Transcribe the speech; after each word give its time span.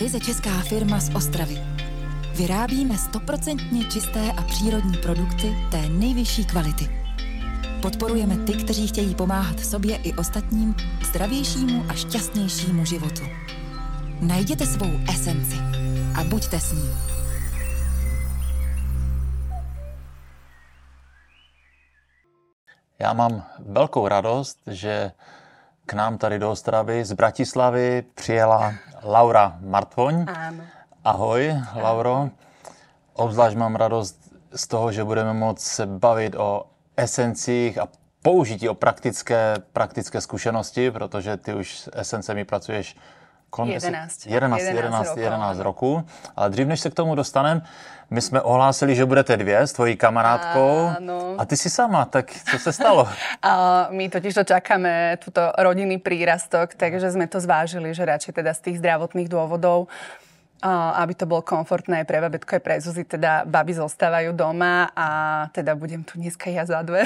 ryze 0.00 0.20
česká 0.20 0.50
firma 0.50 1.00
z 1.00 1.14
Ostravy. 1.14 1.58
Vyrábíme 2.34 2.98
stoprocentně 2.98 3.84
čisté 3.84 4.32
a 4.36 4.42
přírodní 4.42 4.96
produkty 4.96 5.56
té 5.70 5.88
nejvyšší 5.88 6.44
kvality. 6.44 6.88
Podporujeme 7.82 8.36
ty, 8.36 8.52
kteří 8.52 8.88
chtějí 8.88 9.14
pomáhat 9.14 9.60
sobě 9.60 9.96
i 9.96 10.12
ostatním 10.12 10.74
k 10.74 11.04
zdravějšímu 11.04 11.84
a 11.88 11.94
šťastnějšímu 11.94 12.84
životu. 12.84 13.22
Najděte 14.20 14.66
svou 14.66 14.90
esenci 15.14 15.56
a 16.20 16.24
buďte 16.24 16.60
s 16.60 16.72
ní. 16.72 16.90
Já 22.98 23.12
mám 23.12 23.44
velkou 23.58 24.08
radost, 24.08 24.58
že 24.66 25.12
k 25.86 25.92
nám 25.92 26.18
tady 26.18 26.38
do 26.38 26.50
Ostravy 26.50 27.04
z 27.04 27.12
Bratislavy 27.12 28.04
přijela 28.14 28.74
Laura 29.02 29.58
Martvoň. 29.60 30.28
Áno. 30.28 30.62
Ahoj, 31.04 31.56
Lauro. 31.76 32.30
Obzvlášť 33.16 33.56
mám 33.56 33.76
radost 33.76 34.20
z 34.52 34.64
toho, 34.66 34.92
že 34.92 35.04
budeme 35.04 35.32
moct 35.32 35.60
se 35.60 35.86
bavit 35.86 36.34
o 36.36 36.66
esencích 36.96 37.78
a 37.78 37.88
použití, 38.22 38.68
o 38.68 38.74
praktické, 38.74 39.54
praktické 39.72 40.20
zkušenosti, 40.20 40.90
protože 40.90 41.36
ty 41.36 41.54
už 41.54 41.78
s 41.78 41.90
esencemi 41.94 42.44
pracuješ 42.44 42.96
kolem 43.50 43.70
11. 43.70 44.26
11, 44.26 44.60
11 44.62 44.62
11, 44.62 45.06
rokov, 45.06 45.22
11 45.22 45.56
áno. 45.56 45.64
roků. 45.64 46.04
Ale 46.36 46.50
dřív, 46.50 46.66
než 46.66 46.80
se 46.80 46.90
k 46.90 46.94
tomu 46.94 47.14
dostaneme, 47.14 47.62
my 48.10 48.20
jsme 48.20 48.42
ohlásili, 48.42 48.94
že 48.94 49.06
budete 49.06 49.36
dvě 49.36 49.58
s 49.58 49.72
tvojí 49.72 49.96
kamarádkou. 49.96 50.90
Áno. 50.98 51.34
A 51.38 51.44
ty 51.44 51.56
si 51.56 51.70
sama, 51.70 52.04
tak 52.04 52.30
co 52.50 52.58
se 52.58 52.72
stalo? 52.72 53.08
A 53.42 53.86
my 53.90 54.08
totiž 54.08 54.34
to 54.34 54.44
čakáme 54.44 55.16
túto 55.24 55.40
rodinný 55.58 55.98
prírastok, 55.98 56.74
takže 56.74 57.10
sme 57.10 57.30
to 57.30 57.38
zvážili, 57.38 57.94
že 57.94 58.02
radšej 58.02 58.32
teda 58.34 58.50
z 58.54 58.60
tých 58.60 58.76
zdravotných 58.82 59.30
dôvodov 59.30 59.86
aby 60.68 61.14
to 61.16 61.24
bolo 61.24 61.40
komfortné 61.40 62.04
pre 62.04 62.20
babetko, 62.20 62.56
aj 62.56 62.62
pre 62.62 62.76
Zuzi, 62.80 63.04
teda 63.04 63.48
baby 63.48 63.72
zostávajú 63.72 64.36
doma 64.36 64.92
a 64.92 65.06
teda 65.56 65.72
budem 65.72 66.04
tu 66.04 66.20
dneska 66.20 66.52
ja 66.52 66.68
za 66.68 66.82
dve. 66.84 67.04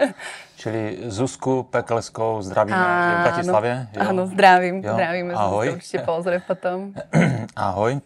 Čili 0.60 1.06
Zuzku 1.06 1.62
Pekleskou 1.70 2.42
zdravíme 2.42 2.78
je 2.78 3.14
v 3.14 3.22
Bratislavě. 3.22 3.72
jo? 3.94 4.00
Áno, 4.02 4.26
zdravím, 4.26 4.82
Jo, 4.82 4.94
zdravíme, 4.94 5.30
ahoj. 5.34 5.66
to 5.66 5.74
určite 5.78 5.98
pozrie 6.02 6.40
potom. 6.42 6.94
Ahoj. 7.56 8.00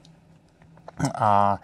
A 1.15 1.59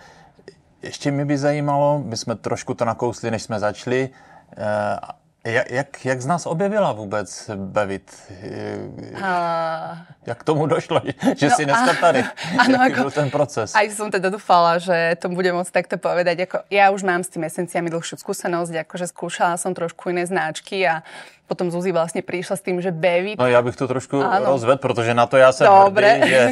ještě 0.82 1.10
mi 1.10 1.24
by 1.24 1.38
zajímalo, 1.38 1.98
my 2.04 2.16
jsme 2.16 2.34
trošku 2.36 2.74
to 2.74 2.84
nakousli, 2.84 3.30
než 3.30 3.42
jsme 3.42 3.60
začali, 3.60 4.08
eh, 4.56 4.96
jak, 5.44 5.70
jak, 5.70 6.04
jak 6.04 6.20
z 6.20 6.26
nás 6.26 6.46
objevila 6.46 6.92
vůbec 6.92 7.50
Bevit? 7.54 8.10
Eh, 8.42 9.22
A... 9.22 9.96
Jak 10.26 10.38
k 10.38 10.44
tomu 10.44 10.66
došlo, 10.66 11.00
že 11.36 11.48
No 11.48 11.54
si 11.56 11.64
dneska 11.64 11.92
tady? 12.00 12.24
áno, 12.58 12.76
Jaký 12.84 12.92
ako- 12.92 13.00
byl 13.00 13.10
ten 13.10 13.30
proces? 13.30 13.74
Aj 13.74 13.88
som 13.90 14.10
teda 14.10 14.28
dúfala, 14.30 14.76
že 14.78 15.16
to 15.22 15.28
budem 15.32 15.54
môcť 15.56 15.72
takto 15.72 15.96
povedať. 15.96 16.44
Ako, 16.44 16.56
ja 16.68 16.90
už 16.92 17.02
mám 17.06 17.24
s 17.24 17.32
tým 17.32 17.44
esenciami 17.48 17.88
dlhšiu 17.90 18.18
skúsenosť, 18.20 18.84
akože 18.84 19.06
skúšala 19.08 19.56
som 19.56 19.72
trošku 19.72 20.10
iné 20.12 20.26
značky 20.28 20.84
a 20.84 21.00
potom 21.48 21.72
Zuzi 21.72 21.96
vlastne 21.96 22.20
prišla 22.20 22.54
s 22.56 22.62
tým, 22.62 22.76
že 22.84 22.92
Bevit 22.92 23.38
No 23.40 23.46
já 23.48 23.62
bych 23.62 23.76
to 23.76 23.88
trošku 23.88 24.20
Ano. 24.20 24.46
rozvedl, 24.52 24.76
protože 24.78 25.14
na 25.14 25.26
to 25.26 25.36
já 25.36 25.52
jsem 25.52 25.66
Dobre. 25.66 26.12
hrdý, 26.12 26.28
že 26.30 26.50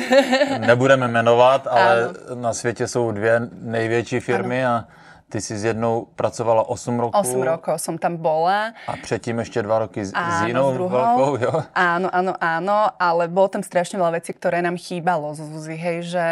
nebudeme 0.58 1.08
jmenovat, 1.08 1.66
ale 1.66 2.08
na 2.34 2.54
světě 2.54 2.88
jsou 2.88 3.12
dvě 3.12 3.40
největší 3.60 4.20
firmy 4.20 4.66
a 4.66 4.84
ty 5.28 5.40
jsi 5.40 5.58
s 5.58 5.64
jednou 5.64 6.06
pracovala 6.14 6.68
8 6.68 7.00
roků. 7.00 7.18
8 7.18 7.42
rokov 7.42 7.80
som 7.82 7.98
tam 7.98 8.16
bola. 8.16 8.72
A 8.86 8.96
předtím 9.02 9.38
ještě 9.38 9.62
dva 9.62 9.78
roky 9.78 10.04
s, 10.04 10.08
s 10.08 10.14
Áno, 10.14 10.46
jinou 10.46 10.70
s 10.70 10.74
druhou. 10.74 10.90
velkou, 10.90 11.36
jo? 11.36 11.62
Áno, 11.74 12.08
áno, 12.12 12.32
áno, 12.40 12.90
ale 13.00 13.28
bolo 13.28 13.48
tam 13.48 13.62
strašne 13.62 13.98
veľa 13.98 14.22
vecí, 14.22 14.32
ktoré 14.32 14.62
nám 14.62 14.78
chýbalo 14.78 15.34
z 15.34 15.42
Zuzi, 15.42 15.74
hej, 15.74 15.98
že... 16.02 16.26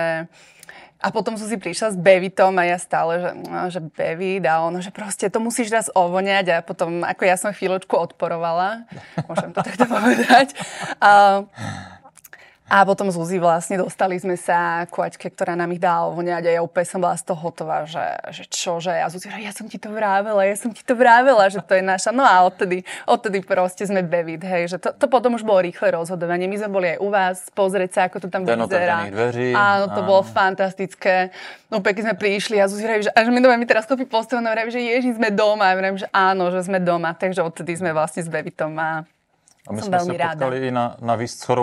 A 1.04 1.12
potom 1.12 1.37
Zuzi 1.37 1.60
prišla 1.60 1.93
s 1.93 1.97
Bevitom 2.00 2.56
a 2.56 2.65
ja 2.65 2.81
stále, 2.81 3.21
že, 3.21 3.31
no, 3.37 3.69
že 3.69 3.81
Bevit 3.84 4.49
a 4.49 4.65
ono, 4.65 4.81
že 4.81 4.88
proste 4.88 5.28
to 5.28 5.37
musíš 5.37 5.69
raz 5.69 5.87
ovoňať 5.93 6.47
a 6.49 6.56
potom, 6.65 7.04
ako 7.04 7.22
ja 7.28 7.37
som 7.37 7.53
chvíľočku 7.53 7.93
odporovala, 7.93 8.88
môžem 9.28 9.53
to 9.53 9.60
takto 9.60 9.84
povedať. 9.94 10.56
A, 11.04 11.44
a 12.74 12.82
potom 12.82 13.06
z 13.06 13.14
Uzi 13.14 13.38
vlastne 13.38 13.78
dostali 13.78 14.18
sme 14.18 14.34
sa 14.34 14.82
ku 14.90 14.98
Aťke, 14.98 15.30
ktorá 15.30 15.54
nám 15.54 15.70
ich 15.70 15.78
dala 15.78 16.10
voňať 16.10 16.42
a 16.42 16.50
ja 16.58 16.60
úplne 16.66 16.82
som 16.82 16.98
bola 16.98 17.14
z 17.14 17.22
toho 17.22 17.38
hotová, 17.38 17.86
že, 17.86 18.02
že 18.34 18.50
čo, 18.50 18.82
že 18.82 18.90
a 18.90 19.06
Zuzi, 19.06 19.30
ja 19.30 19.54
som 19.54 19.70
ti 19.70 19.78
to 19.78 19.94
vravela, 19.94 20.42
ja 20.42 20.58
som 20.58 20.74
ti 20.74 20.82
to 20.82 20.98
vravela, 20.98 21.46
že 21.46 21.62
to 21.62 21.78
je 21.78 21.86
naša. 21.86 22.10
No 22.10 22.26
a 22.26 22.42
odtedy, 22.42 22.82
odtedy 23.06 23.46
proste 23.46 23.86
sme 23.86 24.02
Bevit, 24.02 24.42
hej, 24.42 24.74
že 24.74 24.82
to, 24.82 24.90
to 24.90 25.06
potom 25.06 25.38
už 25.38 25.46
bolo 25.46 25.62
rýchle 25.62 25.94
rozhodovanie. 25.94 26.50
My 26.50 26.58
sme 26.58 26.70
boli 26.74 26.86
aj 26.90 26.98
u 26.98 27.08
vás, 27.14 27.36
pozrieť 27.54 27.90
sa, 27.94 28.00
ako 28.10 28.26
to 28.26 28.28
tam 28.28 28.42
Den 28.42 28.58
vyzerá. 28.58 29.06
dveří, 29.06 29.54
Áno, 29.54 29.86
to 29.94 30.02
áno. 30.02 30.08
bolo 30.10 30.22
fantastické. 30.26 31.30
No 31.70 31.78
keď 31.78 32.10
sme 32.10 32.14
prišli 32.18 32.58
a 32.58 32.66
Zuzi 32.66 33.06
že 33.06 33.10
až 33.14 33.30
mi 33.30 33.38
doma 33.38 33.54
mi 33.54 33.70
teraz 33.70 33.86
kopí 33.86 34.02
vraví, 34.06 34.70
že 34.74 34.82
ježi, 34.82 35.14
sme 35.14 35.30
doma. 35.30 35.70
A 35.70 35.76
vravím, 35.76 35.98
že 35.98 36.08
áno, 36.10 36.50
že 36.50 36.64
sme 36.64 36.80
doma. 36.80 37.12
Takže 37.14 37.42
odtedy 37.42 37.76
sme 37.76 37.92
vlastne 37.92 38.22
s 38.24 38.28
Bevitom 38.30 38.72
a 38.78 39.04
A 39.64 39.72
my 39.72 39.80
Som 39.80 39.88
jsme 39.88 39.97
se 39.97 40.04
veľmi 40.04 40.16
ráda. 40.20 40.32
potkali 40.36 40.56
i 40.60 40.70
na, 40.70 40.97
na 41.00 41.14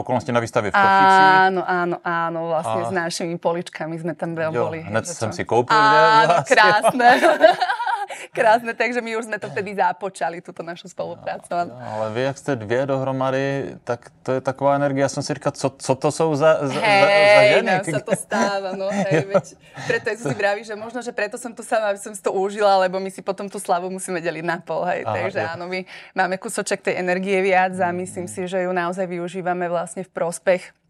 okolností 0.01 0.31
na 0.34 0.39
výstavě 0.41 0.72
v 0.72 0.73
Košicích. 0.73 1.22
Áno, 1.45 1.62
áno, 1.62 1.95
áno, 2.01 2.39
vlastne 2.50 2.81
A- 2.81 2.89
s 2.89 2.91
našimi 2.91 3.38
poličkami 3.38 3.94
sme 4.01 4.17
tam 4.17 4.34
Jo, 4.50 4.66
boli. 4.66 4.81
že 4.81 5.13
jsem 5.13 5.29
čo? 5.29 5.35
si 5.38 5.44
u 5.69 5.78
Áno, 5.78 6.34
vás. 6.34 6.47
krásne. 6.50 7.09
krásne, 8.35 8.73
takže 8.73 9.01
my 9.01 9.17
už 9.17 9.25
sme 9.25 9.38
to 9.39 9.49
vtedy 9.49 9.75
započali, 9.75 10.41
túto 10.41 10.63
našu 10.63 10.88
spoluprácu. 10.88 11.49
áno. 11.51 11.73
Ale 11.75 12.11
vy, 12.13 12.22
jak 12.22 12.38
jste 12.38 12.55
dvě 12.55 12.85
dohromady, 12.85 13.75
tak 13.83 14.11
to 14.23 14.31
je 14.31 14.41
taková 14.41 14.75
energie. 14.75 15.01
Já 15.01 15.09
jsem 15.09 15.23
si 15.23 15.33
říkal, 15.33 15.51
co, 15.51 15.69
co 15.69 15.95
to 15.95 16.11
jsou 16.11 16.35
za, 16.35 16.57
za, 16.61 16.67
za, 16.67 16.73
za 16.73 17.41
Hej, 17.41 17.53
ženy? 17.53 17.72
nám 17.72 17.83
sa 17.83 17.99
to 17.99 18.13
stáva, 18.16 18.69
no 18.75 18.88
hej, 18.91 19.25
veď 19.29 19.45
preto 19.88 20.07
je 20.09 20.17
si 20.17 20.33
vraví, 20.33 20.61
že 20.63 20.75
možno, 20.75 21.01
že 21.01 21.11
preto 21.11 21.38
som 21.38 21.51
tu 21.55 21.63
sama, 21.63 21.91
aby 21.91 21.99
som 21.99 22.13
si 22.13 22.22
to 22.22 22.31
užila, 22.31 22.77
lebo 22.85 22.99
my 22.99 23.09
si 23.11 23.22
potom 23.22 23.49
tú 23.49 23.57
slavu 23.59 23.89
musíme 23.89 24.22
deliť 24.22 24.45
na 24.45 24.57
pol, 24.61 24.83
hej, 24.88 25.01
Aha, 25.07 25.16
takže 25.16 25.39
jo. 25.41 25.47
áno, 25.57 25.66
my 25.67 25.85
máme 26.16 26.35
kúsoček 26.38 26.81
tej 26.81 26.99
energie 26.99 27.41
viac 27.41 27.73
a 27.79 27.89
myslím 27.91 28.28
si, 28.28 28.47
že 28.47 28.63
ju 28.66 28.72
naozaj 28.72 29.07
využívame 29.07 29.69
vlastne 29.69 30.03
v 30.05 30.11
prospech 30.11 30.81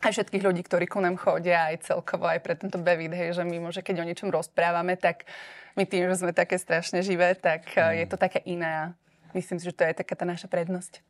aj 0.00 0.12
všetkých 0.12 0.44
ľudí, 0.44 0.62
ktorí 0.64 0.88
ku 0.88 1.00
nám 1.00 1.20
chodia, 1.20 1.68
aj 1.68 1.84
celkovo, 1.84 2.24
aj 2.24 2.40
pre 2.40 2.56
tento 2.56 2.80
Bevid, 2.80 3.12
hej, 3.12 3.36
že 3.36 3.44
mimo, 3.44 3.68
že 3.68 3.84
keď 3.84 4.00
o 4.00 4.08
niečom 4.08 4.32
rozprávame, 4.32 4.96
tak 4.96 5.28
my 5.76 5.84
tým, 5.84 6.08
že 6.08 6.24
sme 6.24 6.32
také 6.32 6.56
strašne 6.56 7.04
živé, 7.04 7.36
tak 7.36 7.68
mm. 7.76 8.04
je 8.04 8.06
to 8.08 8.16
také 8.16 8.40
iné 8.48 8.96
myslím 9.34 9.58
si, 9.58 9.64
že 9.64 9.72
to 9.72 9.84
je 9.84 9.94
taká 9.94 10.14
tá 10.14 10.24
naša 10.24 10.48
prednosť. 10.48 11.02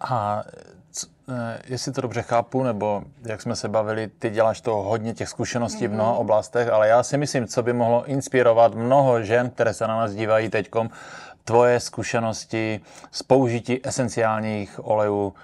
A 0.00 0.42
eh, 1.28 1.58
jestli 1.66 1.92
to 1.92 2.00
dobře 2.00 2.22
chápu, 2.22 2.62
nebo 2.62 3.02
jak 3.26 3.42
jsme 3.42 3.56
se 3.56 3.68
bavili, 3.68 4.08
ty 4.08 4.30
děláš 4.30 4.60
toho 4.60 4.82
hodně 4.82 5.14
těch 5.14 5.28
zkušeností 5.28 5.86
v 5.86 5.92
mnoha 5.92 6.12
oblastech, 6.12 6.68
ale 6.68 6.88
já 6.88 7.02
si 7.02 7.18
myslím, 7.18 7.46
co 7.46 7.62
by 7.62 7.72
mohlo 7.72 8.04
inspirovat 8.04 8.74
mnoho 8.74 9.22
žen, 9.22 9.50
které 9.50 9.74
se 9.74 9.86
na 9.86 9.96
nás 9.96 10.14
dívají 10.14 10.48
teďkom, 10.48 10.90
tvoje 11.44 11.80
zkušenosti 11.80 12.80
z 13.10 13.22
použití 13.22 13.88
esenciálních 13.88 14.86
olejů 14.86 15.34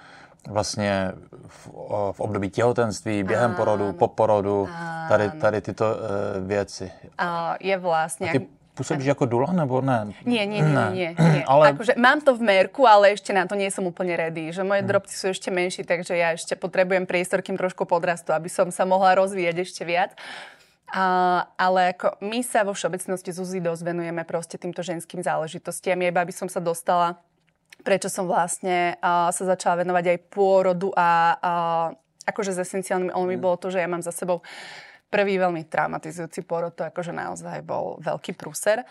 vlastně 0.47 1.11
v, 1.47 1.67
v 2.11 2.19
období 2.19 2.49
těhotenství, 2.49 3.23
během 3.23 3.55
porodu, 3.55 3.93
po 3.93 4.07
porodu, 4.07 4.69
tady, 5.09 5.31
tady 5.31 5.61
tyto 5.61 5.85
uh, 5.85 6.47
věci. 6.47 6.91
A 7.17 7.55
je 7.59 7.77
vlastne... 7.77 8.31
Ty 8.31 8.47
působíš 8.79 9.05
jako 9.05 9.25
dula, 9.25 9.51
nebo 9.51 9.81
ne? 9.81 10.07
Nie, 10.25 10.47
nie, 10.47 10.61
nie, 10.61 10.73
Ne. 10.73 10.91
nie, 10.95 11.09
nie. 11.35 11.43
Ale 11.43 11.75
Akože 11.75 11.99
mám 11.99 12.23
to 12.23 12.31
v 12.31 12.47
merku, 12.47 12.87
ale 12.87 13.11
ešte 13.11 13.35
na 13.35 13.43
to 13.43 13.59
nie 13.59 13.67
som 13.67 13.83
úplne 13.83 14.15
ready. 14.15 14.55
Že 14.55 14.63
moje 14.63 14.87
drobci 14.87 15.19
sú 15.19 15.35
ešte 15.35 15.51
menší, 15.51 15.83
takže 15.83 16.15
ja 16.15 16.31
ešte 16.31 16.55
potrebujem 16.55 17.03
priestor, 17.03 17.43
kým 17.43 17.59
trošku 17.59 17.83
podrastu, 17.83 18.31
aby 18.31 18.47
som 18.47 18.71
sa 18.71 18.87
mohla 18.87 19.19
rozvíjať 19.19 19.55
ešte 19.67 19.83
viac. 19.83 20.15
A, 20.95 21.43
ale 21.59 21.91
ako 21.91 22.23
my 22.23 22.39
sa 22.39 22.63
vo 22.63 22.71
všeobecnosti 22.71 23.35
Zuzi 23.35 23.59
dosť 23.59 23.83
venujeme 23.83 24.23
proste 24.23 24.55
týmto 24.55 24.79
ženským 24.79 25.19
záležitostiam. 25.21 25.99
Iba 25.99 26.23
by 26.23 26.31
som 26.33 26.47
sa 26.47 26.63
dostala, 26.63 27.19
prečo 27.81 28.11
som 28.11 28.27
vlastne 28.27 28.99
a, 28.99 29.31
sa 29.31 29.43
začala 29.43 29.81
venovať 29.83 30.05
aj 30.15 30.17
pôrodu 30.31 30.91
a, 30.95 31.35
a 31.39 31.51
akože 32.29 32.53
s 32.53 32.63
esenciálnymi 32.63 33.15
olmi 33.15 33.35
bolo 33.39 33.57
to, 33.57 33.73
že 33.73 33.81
ja 33.81 33.89
mám 33.89 34.05
za 34.05 34.13
sebou 34.13 34.45
prvý 35.09 35.41
veľmi 35.41 35.65
traumatizujúci 35.65 36.45
pôrod, 36.45 36.73
to 36.77 36.85
akože 36.85 37.09
naozaj 37.09 37.65
bol 37.65 37.97
veľký 37.99 38.37
prúser. 38.37 38.85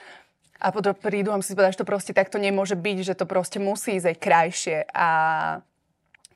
A 0.59 0.75
potom 0.75 0.91
prídu 0.91 1.31
a 1.31 1.39
musím 1.39 1.55
si 1.55 1.59
povedať, 1.59 1.79
že 1.79 1.83
to 1.87 1.91
proste 1.93 2.13
takto 2.19 2.35
nemôže 2.43 2.75
byť, 2.75 2.99
že 3.07 3.15
to 3.15 3.31
proste 3.31 3.63
musí 3.63 3.95
ísť 3.95 4.11
aj 4.11 4.17
krajšie. 4.19 4.79
A 4.91 5.09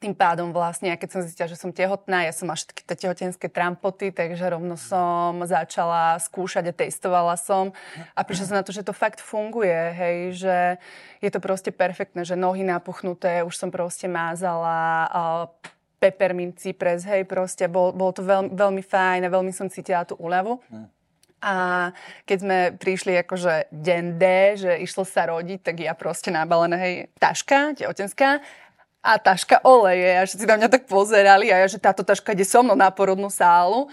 tým 0.03 0.19
pádom 0.19 0.51
vlastne, 0.51 0.91
ja 0.91 0.99
keď 0.99 1.09
som 1.15 1.21
zistila, 1.23 1.47
že 1.47 1.55
som 1.55 1.71
tehotná, 1.71 2.27
ja 2.27 2.35
som 2.35 2.51
mala 2.51 2.59
všetky 2.59 2.83
tie 2.83 3.07
tehotenské 3.07 3.47
trampoty, 3.47 4.11
takže 4.11 4.51
rovno 4.51 4.75
som 4.75 5.39
začala 5.47 6.19
skúšať 6.19 6.75
a 6.75 6.77
testovala 6.77 7.39
som. 7.39 7.71
A 8.19 8.27
prišla 8.27 8.47
som 8.51 8.59
na 8.59 8.67
to, 8.67 8.75
že 8.75 8.83
to 8.83 8.91
fakt 8.91 9.23
funguje, 9.23 9.95
hej, 9.95 10.19
že 10.43 10.57
je 11.23 11.31
to 11.31 11.39
proste 11.39 11.71
perfektné, 11.71 12.27
že 12.27 12.35
nohy 12.35 12.67
napuchnuté, 12.67 13.47
už 13.47 13.55
som 13.55 13.71
proste 13.71 14.11
mázala, 14.11 15.07
peppermint 16.03 16.59
cypress, 16.59 17.07
hej, 17.07 17.23
proste 17.23 17.71
bol, 17.71 17.95
bolo 17.95 18.11
to 18.11 18.27
veľmi, 18.27 18.51
veľmi 18.59 18.83
fajn 18.83 19.21
a 19.23 19.31
veľmi 19.31 19.55
som 19.55 19.71
cítila 19.71 20.03
tú 20.03 20.19
úľavu. 20.19 20.59
A 21.43 21.91
keď 22.23 22.39
sme 22.39 22.59
prišli 22.79 23.19
akože 23.19 23.75
deň 23.75 24.05
D, 24.15 24.25
že 24.63 24.73
išlo 24.79 25.03
sa 25.03 25.27
rodiť, 25.27 25.59
tak 25.63 25.83
ja 25.83 25.91
proste 25.95 26.31
nabalená, 26.31 26.79
hej, 26.79 27.11
taška, 27.19 27.75
tehotenská, 27.75 28.39
a 29.03 29.19
taška 29.19 29.59
oleje. 29.67 30.15
A 30.15 30.23
všetci 30.23 30.47
na 30.47 30.57
mňa 30.63 30.69
tak 30.71 30.87
pozerali 30.87 31.51
a 31.51 31.59
ja, 31.61 31.67
že 31.67 31.83
táto 31.83 32.07
taška 32.07 32.33
ide 32.33 32.47
so 32.47 32.63
mnou 32.63 32.79
na 32.79 32.89
porodnú 32.95 33.29
sálu. 33.29 33.91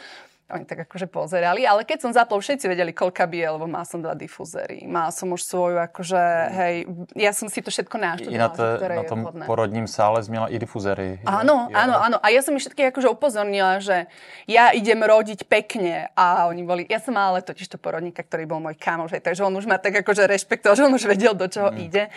Oni 0.50 0.65
tak 0.65 0.81
akože 0.89 1.06
pozerali, 1.06 1.61
ale 1.61 1.85
keď 1.85 2.09
som 2.09 2.09
zapol, 2.09 2.41
všetci 2.41 2.65
vedeli, 2.65 2.89
koľka 2.89 3.29
bije, 3.29 3.53
lebo 3.53 3.69
mal 3.69 3.85
som 3.85 4.01
dva 4.01 4.17
difúzery. 4.17 4.81
Mal 4.81 5.13
som 5.13 5.29
už 5.29 5.45
svoju, 5.45 5.77
akože, 5.77 6.21
hej, 6.50 6.75
ja 7.13 7.29
som 7.38 7.45
si 7.53 7.61
to 7.61 7.69
všetko 7.69 7.94
naštudovala. 8.01 8.33
I 8.33 8.41
na, 8.41 8.50
to, 8.50 8.63
na 8.81 9.06
tom 9.06 9.19
vhodné. 9.29 9.45
porodním 9.45 9.85
sále 9.85 10.25
zmiela 10.25 10.50
i 10.50 10.57
difúzery. 10.57 11.21
Áno, 11.21 11.69
ja. 11.69 11.85
áno, 11.85 12.01
áno. 12.01 12.17
A 12.17 12.33
ja 12.33 12.41
som 12.41 12.57
ich 12.57 12.65
všetkých 12.65 12.89
akože 12.89 13.13
upozornila, 13.13 13.77
že 13.77 14.09
ja 14.50 14.73
idem 14.73 15.06
rodiť 15.06 15.45
pekne. 15.45 16.09
A 16.17 16.50
oni 16.50 16.65
boli, 16.65 16.81
ja 16.89 16.97
som 16.97 17.13
mala 17.13 17.38
ale 17.38 17.45
totiž 17.45 17.69
to 17.69 17.77
porodníka, 17.77 18.25
ktorý 18.25 18.50
bol 18.50 18.57
môj 18.57 18.73
kamoš, 18.73 19.21
takže 19.21 19.45
on 19.45 19.53
už 19.53 19.69
ma 19.69 19.77
tak 19.77 20.01
akože 20.01 20.25
rešpektoval, 20.25 20.73
že 20.73 20.85
on 20.89 20.97
už 20.97 21.06
vedel, 21.06 21.38
do 21.38 21.45
čoho 21.45 21.69
mm. 21.69 21.77
ide. 21.77 22.09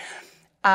A 0.62 0.74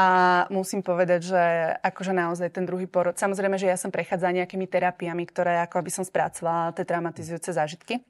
musím 0.51 0.83
povedať, 0.83 1.31
že 1.31 1.43
akože 1.79 2.11
naozaj 2.11 2.51
ten 2.51 2.67
druhý 2.67 2.91
porod, 2.91 3.15
samozrejme, 3.15 3.55
že 3.55 3.71
ja 3.71 3.79
som 3.79 3.87
prechádzala 3.87 4.43
nejakými 4.43 4.67
terapiami, 4.67 5.23
ktoré 5.23 5.63
ako 5.63 5.79
aby 5.79 5.91
som 5.91 6.03
spracovala 6.03 6.75
tie 6.75 6.83
traumatizujúce 6.83 7.55
zážitky. 7.55 8.03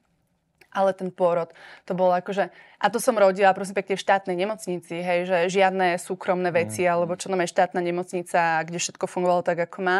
Ale 0.68 0.92
ten 0.92 1.08
pôrod, 1.08 1.48
to 1.88 1.96
bolo 1.96 2.12
akože... 2.12 2.52
A 2.82 2.86
to 2.92 3.00
som 3.00 3.16
rodila, 3.16 3.56
prosím 3.56 3.78
pekne, 3.78 3.96
v 3.96 4.04
štátnej 4.04 4.36
nemocnici, 4.36 5.00
hej, 5.00 5.24
že 5.24 5.38
žiadne 5.48 5.96
súkromné 5.96 6.52
veci, 6.52 6.84
mm. 6.84 6.92
alebo 6.92 7.16
čo 7.16 7.32
nám 7.32 7.46
je 7.46 7.54
štátna 7.56 7.80
nemocnica, 7.80 8.68
kde 8.68 8.76
všetko 8.76 9.08
fungovalo 9.08 9.40
tak, 9.40 9.64
ako 9.64 9.78
má. 9.80 9.98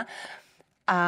A 0.84 0.98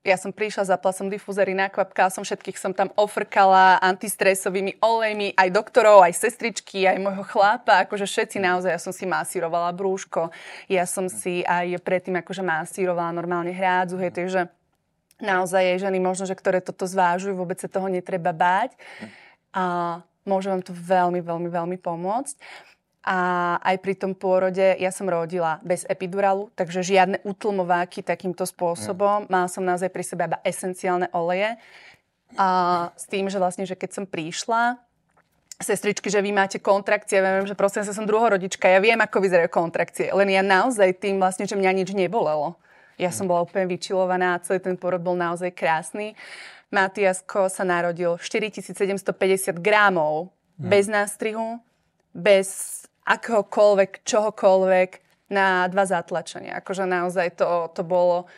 ja 0.00 0.16
som 0.16 0.32
prišla, 0.32 0.72
zapla 0.72 0.96
som 0.96 1.12
difúzery, 1.12 1.52
nakvapkala 1.52 2.08
som 2.08 2.24
všetkých, 2.24 2.56
som 2.56 2.72
tam 2.72 2.88
ofrkala 2.96 3.76
antistresovými 3.84 4.80
olejmi, 4.80 5.36
aj 5.36 5.48
doktorov, 5.52 6.00
aj 6.00 6.16
sestričky, 6.16 6.88
aj 6.88 6.96
môjho 6.96 7.24
chlápa, 7.28 7.84
akože 7.84 8.08
všetci 8.08 8.40
naozaj, 8.40 8.72
ja 8.72 8.80
som 8.80 8.96
si 8.96 9.04
masírovala 9.04 9.68
brúško, 9.76 10.32
ja 10.72 10.88
som 10.88 11.12
si 11.12 11.44
aj 11.44 11.76
predtým 11.84 12.16
akože 12.16 12.40
masírovala 12.40 13.12
normálne 13.12 13.52
hrádzu, 13.52 14.00
hej, 14.00 14.12
takže 14.16 14.40
naozaj 15.20 15.76
je 15.76 15.84
ženy 15.84 16.00
možno, 16.00 16.24
že 16.24 16.32
ktoré 16.32 16.64
toto 16.64 16.88
zvážujú, 16.88 17.36
vôbec 17.36 17.60
sa 17.60 17.68
toho 17.68 17.92
netreba 17.92 18.32
báť. 18.32 18.72
A 19.52 20.00
môže 20.24 20.48
vám 20.48 20.64
to 20.64 20.72
veľmi, 20.72 21.20
veľmi, 21.20 21.48
veľmi 21.52 21.76
pomôcť. 21.76 22.40
A 23.00 23.56
aj 23.64 23.80
pri 23.80 23.96
tom 23.96 24.12
pôrode 24.12 24.76
ja 24.76 24.92
som 24.92 25.08
rodila 25.08 25.56
bez 25.64 25.88
epiduralu, 25.88 26.52
takže 26.52 26.84
žiadne 26.84 27.24
utlmováky 27.24 28.04
takýmto 28.04 28.44
spôsobom. 28.44 29.24
Mm. 29.24 29.28
Mala 29.32 29.48
som 29.48 29.64
naozaj 29.64 29.88
pri 29.88 30.04
sebe 30.04 30.28
iba 30.28 30.38
esenciálne 30.44 31.08
oleje. 31.16 31.56
A 32.36 32.48
s 32.92 33.08
tým, 33.08 33.32
že 33.32 33.40
vlastne, 33.40 33.64
že 33.64 33.74
keď 33.74 33.90
som 33.90 34.04
prišla, 34.04 34.76
sestričky, 35.60 36.08
že 36.08 36.24
vy 36.24 36.32
máte 36.32 36.56
kontrakcie, 36.56 37.20
ja 37.20 37.36
viem, 37.36 37.44
že 37.44 37.56
prosím 37.56 37.84
sa 37.84 37.92
som 37.92 38.08
druhorodička, 38.08 38.64
ja 38.64 38.80
viem, 38.80 38.96
ako 38.96 39.20
vyzerajú 39.20 39.52
kontrakcie, 39.52 40.08
len 40.08 40.32
ja 40.32 40.40
naozaj 40.40 40.96
tým 40.96 41.20
vlastne, 41.20 41.44
že 41.44 41.54
mňa 41.54 41.72
nič 41.84 41.92
nebolelo. 41.92 42.56
Ja 42.96 43.12
som 43.12 43.28
bola 43.28 43.44
úplne 43.44 43.68
vyčilovaná, 43.68 44.40
celý 44.44 44.60
ten 44.60 44.76
porod 44.76 45.00
bol 45.00 45.16
naozaj 45.16 45.52
krásny. 45.52 46.16
Matiasko 46.72 47.48
sa 47.52 47.64
narodil 47.64 48.16
4750 48.16 49.56
gramov, 49.60 50.32
mm. 50.56 50.68
bez 50.68 50.84
nástrihu, 50.88 51.60
bez 52.12 52.79
akokoľvek, 53.10 54.06
čohokoľvek 54.06 54.90
na 55.30 55.66
dva 55.66 55.84
zatlačenia. 55.86 56.58
Akože 56.62 56.86
naozaj 56.86 57.38
to, 57.38 57.70
to 57.74 57.82
bolo... 57.82 58.30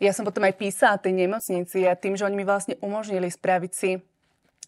Ja 0.00 0.10
som 0.10 0.26
potom 0.26 0.42
aj 0.44 0.58
písala 0.58 0.98
tej 0.98 1.14
nemocnici 1.14 1.86
a 1.86 1.94
tým, 1.94 2.16
že 2.18 2.26
oni 2.26 2.36
mi 2.36 2.44
vlastne 2.44 2.74
umožnili 2.82 3.30
spraviť 3.30 3.72
si 3.72 4.02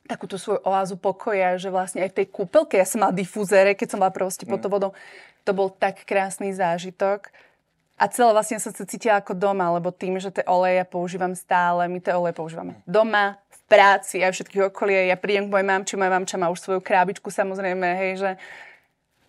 takú 0.07 0.31
tú 0.31 0.39
svoju 0.39 0.63
oázu 0.63 0.95
pokoja, 0.95 1.59
že 1.59 1.69
vlastne 1.69 2.07
aj 2.07 2.15
v 2.15 2.19
tej 2.23 2.27
kúpelke, 2.31 2.79
ja 2.79 2.87
som 2.87 3.03
mala 3.03 3.11
difúzere, 3.11 3.75
keď 3.75 3.89
som 3.91 3.99
bola 3.99 4.15
proste 4.15 4.47
mm. 4.47 4.51
pod 4.55 4.61
to 4.63 4.69
vodou, 4.71 4.91
to 5.43 5.51
bol 5.51 5.67
tak 5.67 6.07
krásny 6.07 6.55
zážitok. 6.55 7.29
A 7.97 8.07
celé 8.13 8.31
vlastne 8.31 8.63
som 8.63 8.71
sa 8.71 8.87
cítila 8.87 9.19
ako 9.19 9.35
doma, 9.35 9.73
lebo 9.73 9.89
tým, 9.91 10.21
že 10.21 10.31
tie 10.31 10.45
oleje 10.47 10.79
ja 10.79 10.87
používam 10.87 11.33
stále, 11.35 11.91
my 11.91 11.99
tie 11.99 12.15
oleje 12.15 12.39
používame 12.39 12.79
doma, 12.87 13.41
v 13.51 13.61
práci 13.67 14.23
a 14.23 14.31
všetkých 14.31 14.71
okolie. 14.71 15.11
Ja 15.11 15.17
prídem 15.19 15.49
k 15.49 15.53
mojej 15.59 15.67
mamči, 15.67 15.93
moja 15.99 16.13
mamča 16.13 16.37
má 16.39 16.53
už 16.53 16.61
svoju 16.63 16.81
krábičku 16.85 17.33
samozrejme, 17.33 17.89
hej, 17.99 18.13
že 18.21 18.31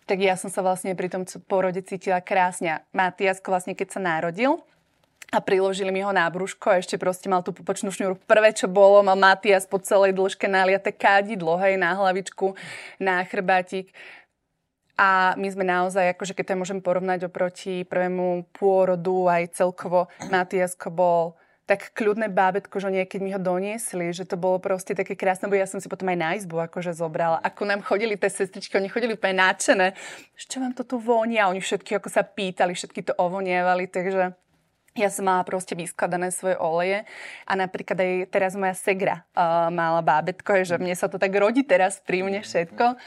tak 0.08 0.24
ja 0.24 0.40
som 0.40 0.48
sa 0.48 0.64
vlastne 0.64 0.96
pri 0.96 1.12
tom 1.12 1.28
porode 1.44 1.84
cítila 1.84 2.24
krásne. 2.24 2.80
Matiasko 2.96 3.52
vlastne, 3.52 3.76
keď 3.76 3.88
sa 3.92 4.00
narodil, 4.00 4.56
a 5.28 5.44
priložili 5.44 5.92
mi 5.92 6.00
ho 6.00 6.08
na 6.08 6.24
brúško 6.24 6.72
a 6.72 6.80
ešte 6.80 6.96
proste 6.96 7.28
mal 7.28 7.44
tú 7.44 7.52
pupočnú 7.52 7.92
šňúru. 7.92 8.16
Prvé, 8.24 8.56
čo 8.56 8.64
bolo, 8.64 9.04
mal 9.04 9.12
Matias 9.12 9.68
po 9.68 9.76
celej 9.76 10.16
dĺžke 10.16 10.48
naliate 10.48 10.88
kádidlo, 10.88 11.60
hej, 11.60 11.76
na 11.76 11.92
hlavičku, 11.92 12.56
na 12.96 13.20
chrbátik. 13.28 13.92
A 14.96 15.36
my 15.36 15.46
sme 15.52 15.68
naozaj, 15.68 16.16
akože 16.16 16.32
keď 16.32 16.44
to 16.48 16.60
môžem 16.64 16.80
porovnať 16.80 17.28
oproti 17.28 17.84
prvému 17.84 18.48
pôrodu, 18.56 19.28
aj 19.28 19.52
celkovo 19.52 20.08
Matiasko 20.32 20.88
bol 20.88 21.36
tak 21.68 21.92
kľudné 21.92 22.32
bábetko, 22.32 22.80
že 22.80 22.88
niekedy 22.88 23.20
mi 23.20 23.36
ho 23.36 23.36
doniesli, 23.36 24.08
že 24.16 24.24
to 24.24 24.40
bolo 24.40 24.56
proste 24.56 24.96
také 24.96 25.12
krásne, 25.12 25.52
bo 25.52 25.60
ja 25.60 25.68
som 25.68 25.84
si 25.84 25.92
potom 25.92 26.08
aj 26.08 26.16
na 26.16 26.30
izbu 26.32 26.64
akože 26.64 26.96
zobrala. 26.96 27.44
Ako 27.44 27.68
nám 27.68 27.84
chodili 27.84 28.16
tie 28.16 28.32
sestričky, 28.32 28.80
oni 28.80 28.88
chodili 28.88 29.12
úplne 29.12 29.44
náčené, 29.44 29.92
že 30.32 30.48
čo 30.48 30.64
vám 30.64 30.72
to 30.72 30.88
tu 30.88 30.96
vonia, 30.96 31.52
oni 31.52 31.60
všetky 31.60 32.00
ako 32.00 32.08
sa 32.08 32.24
pýtali, 32.24 32.72
všetky 32.72 33.04
to 33.04 33.12
ovonievali, 33.20 33.84
takže 33.84 34.32
ja 34.98 35.10
som 35.14 35.30
mala 35.30 35.46
proste 35.46 35.78
vyskladané 35.78 36.34
svoje 36.34 36.58
oleje 36.58 37.06
a 37.46 37.52
napríklad 37.54 37.98
aj 37.98 38.12
teraz 38.34 38.52
moja 38.58 38.74
segra 38.74 39.22
uh, 39.38 39.70
mala 39.70 40.02
bábetko, 40.02 40.66
že 40.66 40.76
mne 40.76 40.98
sa 40.98 41.06
to 41.06 41.16
tak 41.16 41.30
rodí 41.32 41.62
teraz 41.62 42.02
pri 42.02 42.26
mne 42.26 42.42
všetko. 42.42 42.98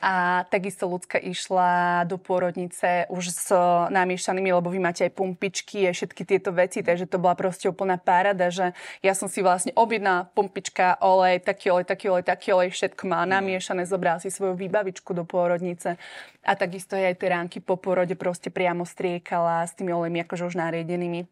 A 0.00 0.48
takisto 0.48 0.88
ľudská 0.88 1.20
išla 1.20 2.08
do 2.08 2.16
pôrodnice 2.16 3.04
už 3.12 3.24
s 3.28 3.52
namiešanými, 3.92 4.48
lebo 4.48 4.72
vy 4.72 4.80
máte 4.80 5.04
aj 5.04 5.12
pumpičky 5.12 5.84
a 5.84 5.92
všetky 5.92 6.24
tieto 6.24 6.56
veci, 6.56 6.80
takže 6.80 7.04
to 7.04 7.20
bola 7.20 7.36
proste 7.36 7.68
úplná 7.68 8.00
parada, 8.00 8.48
že 8.48 8.72
ja 9.04 9.12
som 9.12 9.28
si 9.28 9.44
vlastne 9.44 9.76
objednala 9.76 10.32
pumpička, 10.32 10.96
olej, 11.04 11.44
taký 11.44 11.68
olej, 11.68 11.84
taký 11.84 12.08
olej, 12.08 12.24
taký 12.24 12.48
olej, 12.56 12.72
všetko 12.72 13.02
má 13.12 13.28
namiešané, 13.28 13.84
zobral 13.84 14.24
si 14.24 14.32
svoju 14.32 14.56
výbavičku 14.56 15.12
do 15.12 15.28
pôrodnice 15.28 16.00
a 16.40 16.52
takisto 16.56 16.96
aj 16.96 17.20
tie 17.20 17.28
ránky 17.28 17.60
po 17.60 17.76
pôrode 17.76 18.16
proste 18.16 18.48
priamo 18.48 18.88
striekala 18.88 19.68
s 19.68 19.76
tými 19.76 19.92
olejmi 19.92 20.24
akože 20.24 20.48
už 20.48 20.56
nariedenými 20.56 21.28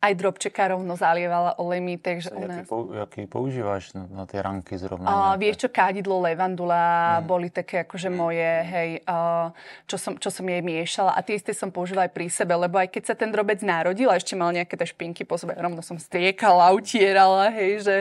aj 0.00 0.12
drobčeka 0.16 0.72
rovno 0.72 0.94
zalievala 0.94 1.56
olejmi, 1.56 1.96
takže 1.98 2.32
u 2.36 2.44
nás... 2.44 2.62
Jaký, 2.62 2.68
pou, 2.68 2.80
jaký 2.92 3.22
používaš 3.26 3.92
na, 3.96 4.04
na 4.10 4.24
tie 4.24 4.40
ranky 4.40 4.76
zrovna? 4.76 5.06
Uh, 5.06 5.34
vieš 5.40 5.66
čo, 5.66 5.68
kádidlo, 5.72 6.20
levandula, 6.22 7.20
mm. 7.20 7.24
boli 7.26 7.48
také 7.48 7.82
akože 7.82 8.08
moje, 8.12 8.44
hej, 8.44 8.90
uh, 9.08 9.50
čo, 9.88 9.96
som, 9.96 10.12
čo 10.16 10.28
som 10.28 10.44
jej 10.44 10.62
miešala 10.62 11.16
a 11.16 11.20
tie 11.20 11.36
isté 11.36 11.56
som 11.56 11.72
použila 11.72 12.06
aj 12.08 12.12
pri 12.12 12.26
sebe, 12.28 12.54
lebo 12.54 12.76
aj 12.76 12.92
keď 12.92 13.02
sa 13.08 13.14
ten 13.18 13.32
drobec 13.32 13.60
narodil 13.64 14.08
a 14.08 14.18
ešte 14.20 14.38
mal 14.38 14.52
nejaké 14.52 14.76
tie 14.76 14.88
špinky 14.88 15.22
po 15.24 15.40
sebe, 15.40 15.56
rovno 15.56 15.80
som 15.80 15.98
striekala, 15.98 16.72
utierala, 16.72 17.50
hej, 17.52 17.84
že 17.84 17.96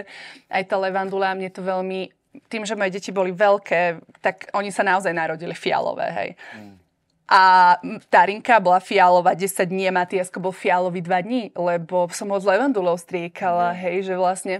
aj 0.52 0.64
tá 0.70 0.75
levandula 0.78 1.34
mne 1.36 1.50
to 1.50 1.64
veľmi 1.64 2.12
tým, 2.52 2.68
že 2.68 2.75
moje 2.75 3.00
deti 3.00 3.16
boli 3.16 3.32
veľké, 3.32 4.04
tak 4.20 4.52
oni 4.52 4.68
sa 4.68 4.84
naozaj 4.84 5.16
narodili 5.16 5.56
fialové, 5.56 6.08
hej. 6.12 6.30
Mm. 6.60 6.85
A 7.25 7.74
Tarinka 8.10 8.62
bola 8.62 8.77
fialová 8.77 9.34
10 9.34 9.65
dní 9.65 9.89
a 9.89 9.91
Matiasko 9.91 10.38
bol 10.38 10.53
fialový 10.53 11.01
2 11.01 11.22
dní, 11.22 11.44
lebo 11.58 12.05
som 12.13 12.29
ho 12.29 12.38
s 12.38 12.46
levandulou 12.46 12.94
striekala, 13.01 13.74
mm. 13.74 13.77
hej, 13.82 13.98
že 14.05 14.13
vlastne 14.13 14.55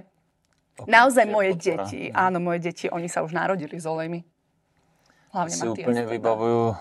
okay, 0.74 0.90
naozaj 0.90 1.26
moje 1.30 1.54
podpora. 1.54 1.86
deti, 1.86 2.02
mm. 2.10 2.18
áno, 2.18 2.38
moje 2.42 2.60
deti, 2.66 2.90
oni 2.90 3.06
sa 3.06 3.22
už 3.22 3.38
narodili 3.38 3.78
s 3.78 3.86
olejmi. 3.86 4.26
Hlavne 5.30 5.54
si 5.54 5.62
Matiasko. 5.62 5.78
úplne 5.78 6.04
vybavujú 6.10 6.62
uh, 6.66 6.78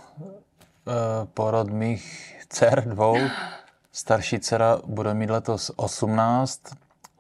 porod 1.37 1.69
mých 1.69 2.05
dcer 2.49 2.89
dvou. 2.89 3.21
Starší 3.95 4.41
dcera 4.41 4.81
bude 4.89 5.15
mít 5.15 5.31
letos 5.31 5.71
18 5.77 6.61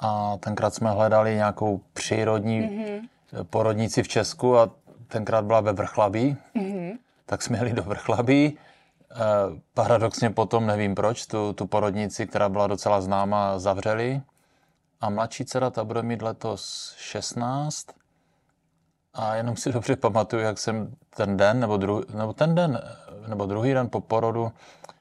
a 0.00 0.36
tenkrát 0.40 0.74
jsme 0.74 0.90
hledali 0.90 1.34
nějakou 1.34 1.80
přírodní 1.92 2.60
mm-hmm. 2.60 3.08
porodnici 3.50 4.02
v 4.02 4.08
Česku 4.08 4.58
a 4.58 4.70
tenkrát 5.08 5.44
byla 5.44 5.60
ve 5.60 5.72
Vrchlabí. 5.72 6.36
Mm-hmm 6.56 6.63
tak 7.34 7.42
jsme 7.42 7.58
jeli 7.58 7.72
do 7.72 7.82
Vrchlabí. 7.82 8.58
Eh, 9.10 9.16
paradoxně 9.74 10.30
potom, 10.30 10.66
nevím 10.66 10.94
proč, 10.94 11.26
tu, 11.26 11.52
tu 11.52 11.66
porodnici, 11.66 12.26
která 12.26 12.48
byla 12.48 12.66
docela 12.66 13.00
známa, 13.00 13.58
zavřeli. 13.58 14.22
A 15.00 15.10
mladší 15.10 15.44
dcera, 15.44 15.70
ta 15.70 15.84
bude 15.84 16.02
mít 16.02 16.22
letos 16.22 16.94
16. 16.96 17.86
A 19.14 19.34
jenom 19.34 19.56
si 19.56 19.72
dobře 19.72 19.96
pamatuju, 19.96 20.42
jak 20.42 20.58
jsem 20.58 20.94
ten 21.16 21.36
den, 21.36 21.60
nebo, 21.60 21.76
dru, 21.76 22.04
nebo 22.14 22.32
ten 22.32 22.54
den, 22.54 22.80
nebo 23.26 23.46
druhý 23.46 23.74
den 23.74 23.88
po 23.90 24.00
porodu 24.00 24.52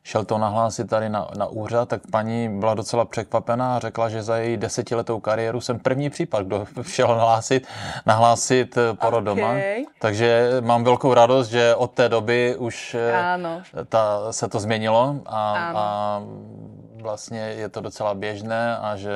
šel 0.04 0.26
to 0.26 0.38
nahlásit 0.38 0.90
tady 0.90 1.10
na, 1.10 1.28
na 1.38 1.46
úřad, 1.46 1.90
tak 1.90 2.02
paní 2.12 2.60
byla 2.60 2.74
docela 2.74 3.06
překvapená 3.06 3.76
a 3.76 3.80
řekla, 3.80 4.10
že 4.10 4.24
za 4.24 4.38
její 4.38 4.58
desetiletou 4.58 5.20
kariéru 5.20 5.62
jsem 5.62 5.80
první 5.80 6.10
případ, 6.10 6.46
kdo 6.46 6.66
šel 6.82 7.08
nahlásit, 7.08 7.68
nahlásit 8.06 8.78
eh, 8.78 8.94
porod 8.94 9.28
okay. 9.28 9.36
doma. 9.36 9.54
Takže 10.00 10.50
mám 10.62 10.84
velkou 10.84 11.14
radost, 11.14 11.48
že 11.48 11.76
od 11.76 11.92
té 11.92 12.10
doby 12.10 12.56
už 12.58 12.96
eh, 12.96 13.86
ta, 13.90 14.32
se 14.32 14.48
to 14.48 14.60
změnilo 14.60 15.16
a, 15.26 15.72
a 15.76 16.22
vlastně 17.04 17.60
je 17.60 17.70
to 17.70 17.82
docela 17.82 18.14
běžné 18.16 18.78
a 18.78 18.96
že 18.96 19.12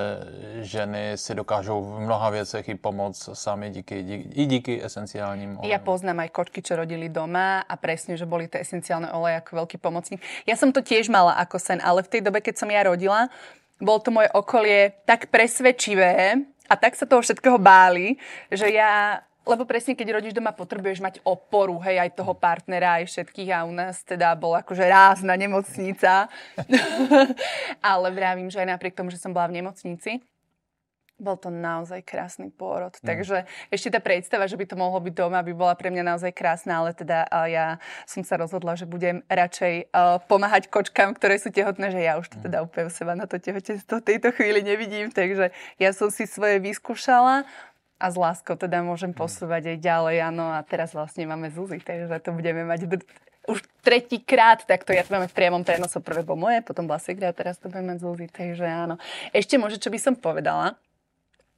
ženy 0.62 1.16
si 1.16 1.36
dokážou 1.36 1.82
v 1.84 2.00
mnoha 2.00 2.30
věcech 2.30 2.70
i 2.70 2.76
pomoct 2.76 3.30
sami 3.34 3.70
díky, 3.70 4.04
díky, 4.04 4.30
i 4.36 4.46
díky 4.46 4.74
esenciálním 4.84 5.58
olejom. 5.58 5.72
Ja 5.72 5.80
poznám 5.80 6.28
aj 6.28 6.30
kočky, 6.36 6.60
čo 6.60 6.76
rodili 6.76 7.08
doma 7.08 7.64
a 7.64 7.76
presne, 7.80 8.20
že 8.20 8.28
boli 8.28 8.52
tie 8.52 8.60
esenciálne 8.62 9.08
oleje 9.16 9.40
ako 9.40 9.52
veľký 9.64 9.78
pomocník. 9.80 10.20
Ja 10.44 10.60
som 10.60 10.76
to 10.76 10.84
tiež 10.84 11.08
mala 11.08 11.40
ako 11.40 11.56
sen, 11.58 11.80
ale 11.80 12.04
v 12.04 12.12
tej 12.12 12.22
dobe, 12.28 12.44
keď 12.44 12.60
som 12.60 12.70
ja 12.70 12.84
rodila, 12.84 13.32
bol 13.80 14.04
to 14.04 14.12
moje 14.12 14.28
okolie 14.36 14.92
tak 15.08 15.32
presvedčivé 15.32 16.44
a 16.68 16.74
tak 16.76 17.00
sa 17.00 17.08
toho 17.08 17.24
všetkého 17.24 17.56
báli, 17.56 18.20
že 18.52 18.68
ja 18.68 19.24
lebo 19.48 19.64
presne, 19.64 19.96
keď 19.96 20.20
rodíš 20.20 20.36
doma, 20.36 20.52
potrebuješ 20.52 21.00
mať 21.00 21.16
oporu, 21.24 21.80
hej, 21.88 22.04
aj 22.04 22.20
toho 22.20 22.36
partnera, 22.36 23.00
aj 23.00 23.08
všetkých 23.08 23.50
a 23.56 23.64
u 23.64 23.72
nás 23.72 24.04
teda 24.04 24.36
bol 24.36 24.54
akože 24.54 24.84
rázna 24.84 25.34
nemocnica. 25.40 26.28
Ale 27.92 28.08
vravím, 28.12 28.52
že 28.52 28.62
aj 28.62 28.78
napriek 28.78 29.00
tomu, 29.00 29.08
že 29.08 29.18
som 29.18 29.32
bola 29.32 29.48
v 29.48 29.64
nemocnici, 29.64 30.20
bol 31.18 31.34
to 31.34 31.50
naozaj 31.50 32.06
krásny 32.06 32.54
pôrod. 32.54 32.94
Mm. 33.02 33.06
Takže 33.10 33.38
ešte 33.74 33.90
tá 33.90 33.98
predstava, 33.98 34.46
že 34.46 34.54
by 34.54 34.70
to 34.70 34.78
mohlo 34.78 35.02
byť 35.02 35.14
doma, 35.18 35.42
by 35.42 35.54
bola 35.58 35.74
pre 35.74 35.90
mňa 35.90 36.14
naozaj 36.14 36.32
krásna, 36.32 36.78
ale 36.78 36.94
teda 36.94 37.26
ja 37.50 37.82
som 38.06 38.22
sa 38.22 38.38
rozhodla, 38.38 38.78
že 38.78 38.86
budem 38.86 39.26
radšej 39.26 39.90
uh, 39.90 40.22
pomáhať 40.30 40.70
kočkám, 40.70 41.18
ktoré 41.18 41.42
sú 41.42 41.50
tehotné, 41.50 41.90
že 41.90 42.06
ja 42.06 42.22
už 42.22 42.30
to 42.30 42.38
mm. 42.38 42.44
teda 42.46 42.58
úplne 42.62 42.94
seba 42.94 43.18
na 43.18 43.26
to 43.26 43.42
tehotenstvo 43.42 43.98
v 44.00 44.08
tejto 44.14 44.30
chvíli 44.38 44.62
nevidím, 44.62 45.10
takže 45.10 45.50
ja 45.82 45.90
som 45.90 46.14
si 46.14 46.30
svoje 46.30 46.62
vyskúšala 46.62 47.50
a 47.98 48.06
s 48.14 48.16
láskou 48.16 48.54
teda 48.54 48.86
môžem 48.86 49.12
mm. 49.12 49.18
posúvať 49.18 49.74
aj 49.74 49.78
ďalej, 49.82 50.16
áno, 50.22 50.54
a 50.54 50.62
teraz 50.62 50.94
vlastne 50.94 51.26
máme 51.26 51.50
Zuzi, 51.50 51.82
takže 51.82 52.10
to 52.22 52.34
budeme 52.34 52.64
mať 52.64 52.86
už 53.48 53.64
tretíkrát, 53.82 54.62
tak 54.68 54.86
to 54.86 54.94
ja 54.94 55.02
to 55.02 55.16
máme 55.16 55.32
v 55.32 55.36
priamom 55.36 55.64
prenose, 55.66 55.98
prvé 56.04 56.22
bolo 56.22 56.48
moje, 56.50 56.62
potom 56.62 56.86
bola 56.86 57.02
Sigra, 57.02 57.34
teraz 57.34 57.58
to 57.58 57.72
budeme 57.72 57.96
mať 57.96 58.00
Zuzi, 58.04 58.28
takže 58.30 58.66
áno. 58.68 58.96
Ešte 59.34 59.58
môže, 59.58 59.82
čo 59.82 59.90
by 59.90 60.00
som 60.00 60.14
povedala, 60.14 60.78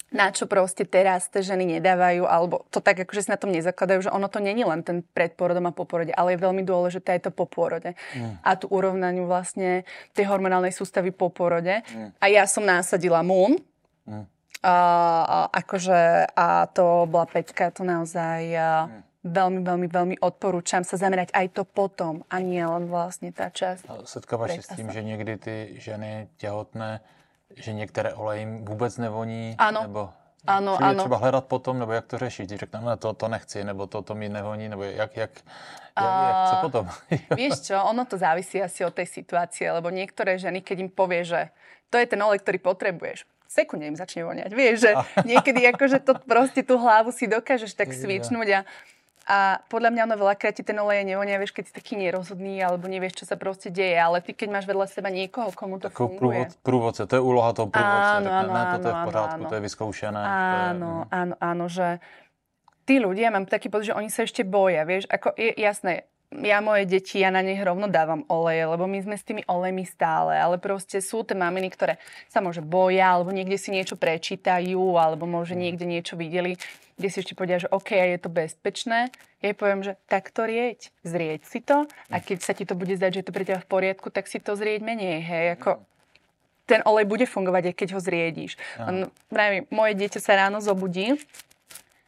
na 0.10 0.34
čo 0.34 0.50
proste 0.50 0.89
teraz 0.89 1.29
tie 1.29 1.46
ženy 1.46 1.77
nedávajú, 1.77 2.25
alebo 2.25 2.65
to 2.74 2.81
tak 2.81 2.98
akože 3.05 3.29
si 3.29 3.29
na 3.29 3.38
tom 3.38 3.53
nezakladajú, 3.53 4.10
že 4.10 4.13
ono 4.13 4.25
to 4.25 4.41
není 4.41 4.65
len 4.65 4.81
ten 4.81 5.05
pred 5.05 5.38
porodom 5.38 5.69
a 5.69 5.74
po 5.74 5.86
porode, 5.86 6.10
ale 6.17 6.34
je 6.34 6.41
veľmi 6.41 6.65
dôležité 6.65 7.17
aj 7.17 7.29
to 7.29 7.31
po 7.34 7.46
porode. 7.46 7.93
Mm. 8.17 8.41
A 8.41 8.50
tu 8.58 8.65
urovnaniu 8.74 9.29
vlastne 9.29 9.86
tej 10.17 10.25
hormonálnej 10.25 10.74
sústavy 10.74 11.13
po 11.13 11.29
porode. 11.29 11.86
Mm. 11.93 12.10
A 12.17 12.25
ja 12.25 12.50
som 12.50 12.65
násadila 12.65 13.22
MUN, 13.22 13.62
mm. 14.10 14.38
A, 14.63 14.75
a, 15.24 15.38
akože, 15.63 16.34
a 16.36 16.68
to 16.72 17.08
bola 17.08 17.25
peťka, 17.25 17.72
to 17.72 17.88
naozaj 17.88 18.44
mm. 18.51 19.24
veľmi, 19.24 19.60
veľmi, 19.63 19.88
veľmi 19.88 20.16
odporúčam 20.20 20.84
sa 20.84 21.00
zamerať 21.00 21.32
aj 21.32 21.48
to 21.56 21.63
potom, 21.63 22.28
a 22.28 22.44
nie 22.44 22.63
len 22.63 22.92
vlastne 22.92 23.32
tá 23.32 23.48
časť. 23.48 23.88
Setkávaš 24.04 24.63
sa 24.63 24.75
s 24.75 24.78
tým, 24.80 24.92
že 24.92 25.01
niekdy 25.04 25.34
ty 25.39 25.56
ženy 25.80 26.28
tehotné 26.36 27.00
že 27.56 27.74
některé 27.74 28.13
oleje 28.13 28.39
jim 28.39 28.66
vůbec 28.66 28.98
nevoní? 28.98 29.56
Ano. 29.58 29.82
Nebo 29.82 30.10
ano, 30.48 30.75
ano. 30.75 30.86
ano. 30.86 31.00
třeba 31.00 31.18
hledat 31.18 31.46
potom, 31.46 31.80
nebo 31.80 31.92
jak 31.92 32.06
to 32.06 32.18
řešit? 32.18 32.50
Řekneme, 32.50 32.86
no, 32.86 32.98
to, 32.98 33.13
to 33.13 33.28
nechci, 33.28 33.63
nebo 33.63 33.88
to, 33.88 34.01
to 34.01 34.16
mi 34.16 34.30
nevoní, 34.30 34.70
nebo 34.70 34.84
jak, 34.84 35.18
jak, 35.18 35.32
jak, 35.98 36.13
jak 36.28 36.50
co 36.50 36.56
potom? 36.62 36.89
Vieš 37.36 37.60
čo, 37.60 37.84
ono 37.84 38.06
to 38.06 38.18
závisí 38.18 38.63
asi 38.63 38.86
od 38.86 38.94
tej 38.94 39.06
situácie, 39.06 39.72
lebo 39.72 39.89
niektoré 39.89 40.39
ženy, 40.39 40.62
keď 40.62 40.80
im 40.80 40.89
povie, 40.89 41.28
že 41.28 41.50
to 41.89 41.98
je 41.98 42.06
ten 42.08 42.22
olej, 42.24 42.39
ktorý 42.39 42.58
potrebuješ, 42.62 43.25
sekunde 43.50 43.89
im 43.89 43.98
začne 43.98 44.22
voniať. 44.29 44.51
Vieš, 44.53 44.75
že 44.86 44.91
niekedy 45.29 45.65
akože 45.74 46.06
to 46.06 46.13
proste 46.22 46.62
tú 46.62 46.77
hlavu 46.77 47.10
si 47.10 47.25
dokážeš 47.25 47.74
tak 47.74 47.89
svičnúť 47.91 48.62
a 48.62 48.70
a 49.29 49.62
podľa 49.70 49.94
mňa 49.94 50.01
ono 50.10 50.15
veľakrát 50.25 50.58
ti 50.58 50.65
ten 50.65 50.74
olej 50.82 51.06
nevonia, 51.06 51.38
vieš, 51.38 51.53
keď 51.53 51.70
si 51.70 51.74
taký 51.77 51.94
nerozhodný 52.01 52.65
alebo 52.65 52.89
nevieš, 52.89 53.22
čo 53.22 53.25
sa 53.29 53.38
proste 53.38 53.70
deje. 53.70 53.94
Ale 53.94 54.25
ty, 54.25 54.34
keď 54.34 54.50
máš 54.50 54.65
vedľa 54.65 54.89
seba 54.89 55.13
niekoho, 55.13 55.53
komu 55.53 55.77
to 55.77 55.94
Tako 55.94 56.18
funguje. 56.18 56.50
Prúvodce, 56.65 57.06
to 57.06 57.13
je 57.13 57.22
úloha 57.22 57.53
toho 57.53 57.70
prúvodce. 57.70 58.25
Áno, 58.25 58.25
áno, 58.25 58.50
áno, 58.50 58.74
toto 58.74 58.88
je 58.89 58.96
v 58.98 59.01
poriadku, 59.06 59.41
áno. 59.46 59.50
to 59.53 59.53
je 59.53 59.62
vyskúšené. 59.70 60.22
Áno, 60.25 60.91
je, 61.06 61.13
áno, 61.13 61.34
áno, 61.38 61.65
že 61.70 62.01
tí 62.89 62.98
ľudia, 62.98 63.29
mám 63.29 63.46
taký 63.46 63.70
pocit, 63.70 63.94
že 63.94 63.98
oni 64.01 64.10
sa 64.10 64.25
ešte 64.25 64.41
boja, 64.41 64.82
vieš, 64.82 65.06
ako 65.13 65.38
je 65.38 65.53
jasné, 65.62 66.10
ja 66.30 66.62
moje 66.62 66.86
deti, 66.86 67.26
ja 67.26 67.34
na 67.34 67.42
nich 67.42 67.58
rovno 67.58 67.90
dávam 67.90 68.22
oleje, 68.30 68.62
lebo 68.70 68.86
my 68.86 69.02
sme 69.02 69.18
s 69.18 69.26
tými 69.26 69.42
olejmi 69.50 69.82
stále, 69.90 70.38
ale 70.38 70.62
proste 70.62 71.02
sú 71.02 71.26
tie 71.26 71.34
maminy, 71.34 71.74
ktoré 71.74 71.98
sa 72.30 72.38
môže 72.38 72.62
boja, 72.62 73.18
alebo 73.18 73.34
niekde 73.34 73.58
si 73.58 73.74
niečo 73.74 73.98
prečítajú, 73.98 74.94
alebo 74.94 75.26
môže 75.26 75.58
mm. 75.58 75.60
niekde 75.60 75.86
niečo 75.90 76.14
videli, 76.14 76.62
kde 77.02 77.08
si 77.10 77.26
ešte 77.26 77.34
povedia, 77.34 77.58
že 77.58 77.72
OK, 77.74 77.98
je 77.98 78.20
to 78.22 78.30
bezpečné. 78.30 79.10
Ja 79.42 79.46
jej 79.50 79.58
poviem, 79.58 79.82
že 79.82 79.98
tak 80.06 80.30
to 80.30 80.46
rieť, 80.46 80.94
zrieť 81.02 81.50
si 81.50 81.66
to 81.66 81.90
a 82.14 82.16
mm. 82.22 82.24
keď 82.24 82.38
sa 82.46 82.54
ti 82.54 82.62
to 82.70 82.78
bude 82.78 82.94
zdať, 82.94 83.10
že 83.10 83.20
je 83.26 83.28
to 83.28 83.34
pre 83.34 83.46
teba 83.50 83.60
v 83.66 83.72
poriadku, 83.72 84.14
tak 84.14 84.30
si 84.30 84.38
to 84.38 84.54
zrieť 84.54 84.86
menej, 84.86 85.26
hej, 85.26 85.46
ako 85.58 85.82
ten 86.70 86.86
olej 86.86 87.10
bude 87.10 87.26
fungovať, 87.26 87.74
aj 87.74 87.76
keď 87.82 87.90
ho 87.98 88.00
zriedíš. 88.06 88.54
No, 88.78 89.10
moje 89.74 89.94
dieťa 89.98 90.22
sa 90.22 90.38
ráno 90.38 90.62
zobudí, 90.62 91.18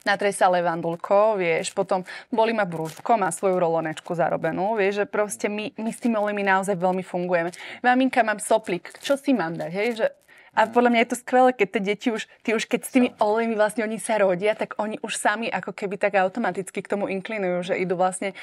natrej 0.06 0.34
sa 0.34 0.50
levandulko, 0.50 1.38
vieš, 1.38 1.74
potom 1.78 2.02
boli 2.34 2.54
ma 2.58 2.66
brúško, 2.66 3.22
má 3.22 3.30
svoju 3.30 3.62
rolonečku 3.62 4.18
zarobenú, 4.18 4.74
vieš, 4.74 5.04
že 5.04 5.06
proste 5.06 5.48
my, 5.48 5.78
my 5.78 5.90
s 5.94 6.02
tými 6.02 6.18
olejmi 6.18 6.42
naozaj 6.42 6.74
veľmi 6.74 7.06
fungujeme. 7.06 7.54
Maminka, 7.86 8.26
mám 8.26 8.42
soplik, 8.42 8.90
čo 9.02 9.14
si 9.14 9.34
mám 9.36 9.54
dať, 9.58 9.72
hej, 9.72 9.90
že 10.02 10.08
a 10.52 10.68
podľa 10.68 10.92
mňa 10.92 11.02
je 11.08 11.12
to 11.16 11.22
skvelé, 11.24 11.50
keď 11.56 11.68
tie 11.72 11.82
deti 11.96 12.08
už, 12.12 12.28
ty 12.44 12.52
už 12.52 12.68
keď 12.68 12.82
s 12.84 12.92
tými 12.92 13.10
olejmi 13.24 13.56
vlastne 13.56 13.88
oni 13.88 13.96
sa 14.04 14.20
rodia, 14.20 14.52
tak 14.52 14.76
oni 14.76 15.00
už 15.00 15.16
sami 15.16 15.48
ako 15.48 15.72
keby 15.72 15.96
tak 15.96 16.20
automaticky 16.20 16.84
k 16.84 16.92
tomu 16.92 17.08
inklinujú, 17.08 17.72
že 17.72 17.80
idú 17.80 17.96
vlastne 17.96 18.36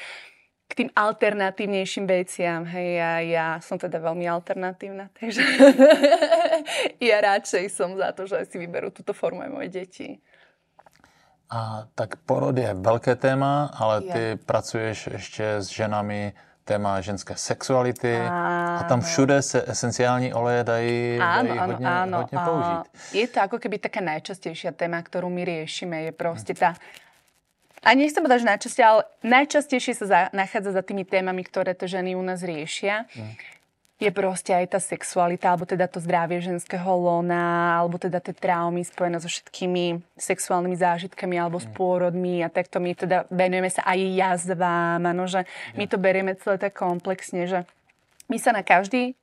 k 0.69 0.73
tým 0.73 0.89
alternatívnejším 0.93 2.05
veciam. 2.09 2.65
Hej, 2.65 2.89
ja, 2.97 3.11
ja 3.21 3.47
som 3.61 3.77
teda 3.77 4.01
veľmi 4.01 4.25
alternatívna, 4.25 5.13
takže 5.17 5.41
ja 7.09 7.17
radšej 7.21 7.69
som 7.69 7.93
za 7.93 8.09
to, 8.17 8.25
že 8.25 8.41
si 8.49 8.57
vyberú 8.57 8.89
túto 8.89 9.13
formu 9.13 9.45
aj 9.45 9.51
moje 9.53 9.69
deti. 9.69 10.17
A 11.49 11.83
tak 11.95 12.15
porod 12.25 12.57
je 12.57 12.73
velké 12.73 13.15
téma, 13.15 13.71
ale 13.73 14.01
ty 14.01 14.19
je. 14.19 14.37
pracuješ 14.45 15.09
ještě 15.11 15.45
s 15.57 15.67
ženami 15.67 16.33
téma 16.63 17.01
ženské 17.01 17.33
sexuality 17.33 18.13
áno. 18.13 18.77
a 18.77 18.81
tam 18.85 19.01
všude 19.01 19.41
se 19.41 19.63
esenciální 19.65 20.33
oleje 20.33 20.63
dají, 20.63 21.17
áno, 21.17 21.47
dají 21.47 21.59
áno, 21.59 21.73
hodně, 21.73 21.87
áno, 21.87 22.17
hodně 22.17 22.37
použít. 22.45 22.85
Je 23.13 23.27
to 23.27 23.41
ako 23.41 23.57
keby 23.57 23.81
taká 23.81 24.05
najčastejšia 24.05 24.71
téma, 24.77 25.01
ktorú 25.01 25.33
my 25.33 25.41
riešime, 25.41 26.05
je 26.05 26.11
proste 26.13 26.53
tá 26.53 26.77
a 27.79 27.95
nechcem 27.95 28.19
povedať, 28.19 28.43
že 28.43 28.47
najčastejšie, 28.53 28.85
ale 28.85 29.01
najčastejšie 29.23 29.93
sa 29.95 30.05
za, 30.05 30.19
nachádza 30.35 30.75
za 30.75 30.83
tými 30.83 31.07
témami, 31.07 31.41
ktoré 31.47 31.73
to 31.73 31.87
ženy 31.87 32.13
u 32.13 32.21
nás 32.21 32.43
riešia. 32.43 33.09
Mm 33.15 33.58
je 33.99 34.07
proste 34.15 34.55
aj 34.55 34.65
tá 34.71 34.79
sexualita, 34.79 35.51
alebo 35.51 35.67
teda 35.67 35.91
to 35.91 35.99
zdravie 35.99 36.39
ženského 36.39 36.87
lona, 36.87 37.75
alebo 37.75 37.99
teda 37.99 38.23
tie 38.23 38.31
traumy 38.31 38.87
spojené 38.87 39.19
so 39.19 39.27
všetkými 39.27 39.99
sexuálnymi 40.15 40.79
zážitkami 40.79 41.35
alebo 41.35 41.59
s 41.59 41.67
mm. 41.67 41.75
pôrodmi 41.75 42.39
a 42.39 42.47
takto 42.47 42.79
my 42.79 42.95
teda 42.95 43.27
venujeme 43.27 43.67
sa 43.67 43.83
aj 43.83 43.99
jazvám, 43.99 45.03
ano, 45.03 45.27
že 45.27 45.43
my 45.75 45.83
to 45.91 45.99
berieme 45.99 46.31
celé 46.39 46.55
tak 46.55 46.79
komplexne, 46.79 47.43
že 47.43 47.67
my 48.31 48.39
sa 48.39 48.55
na 48.55 48.63
každý 48.63 49.19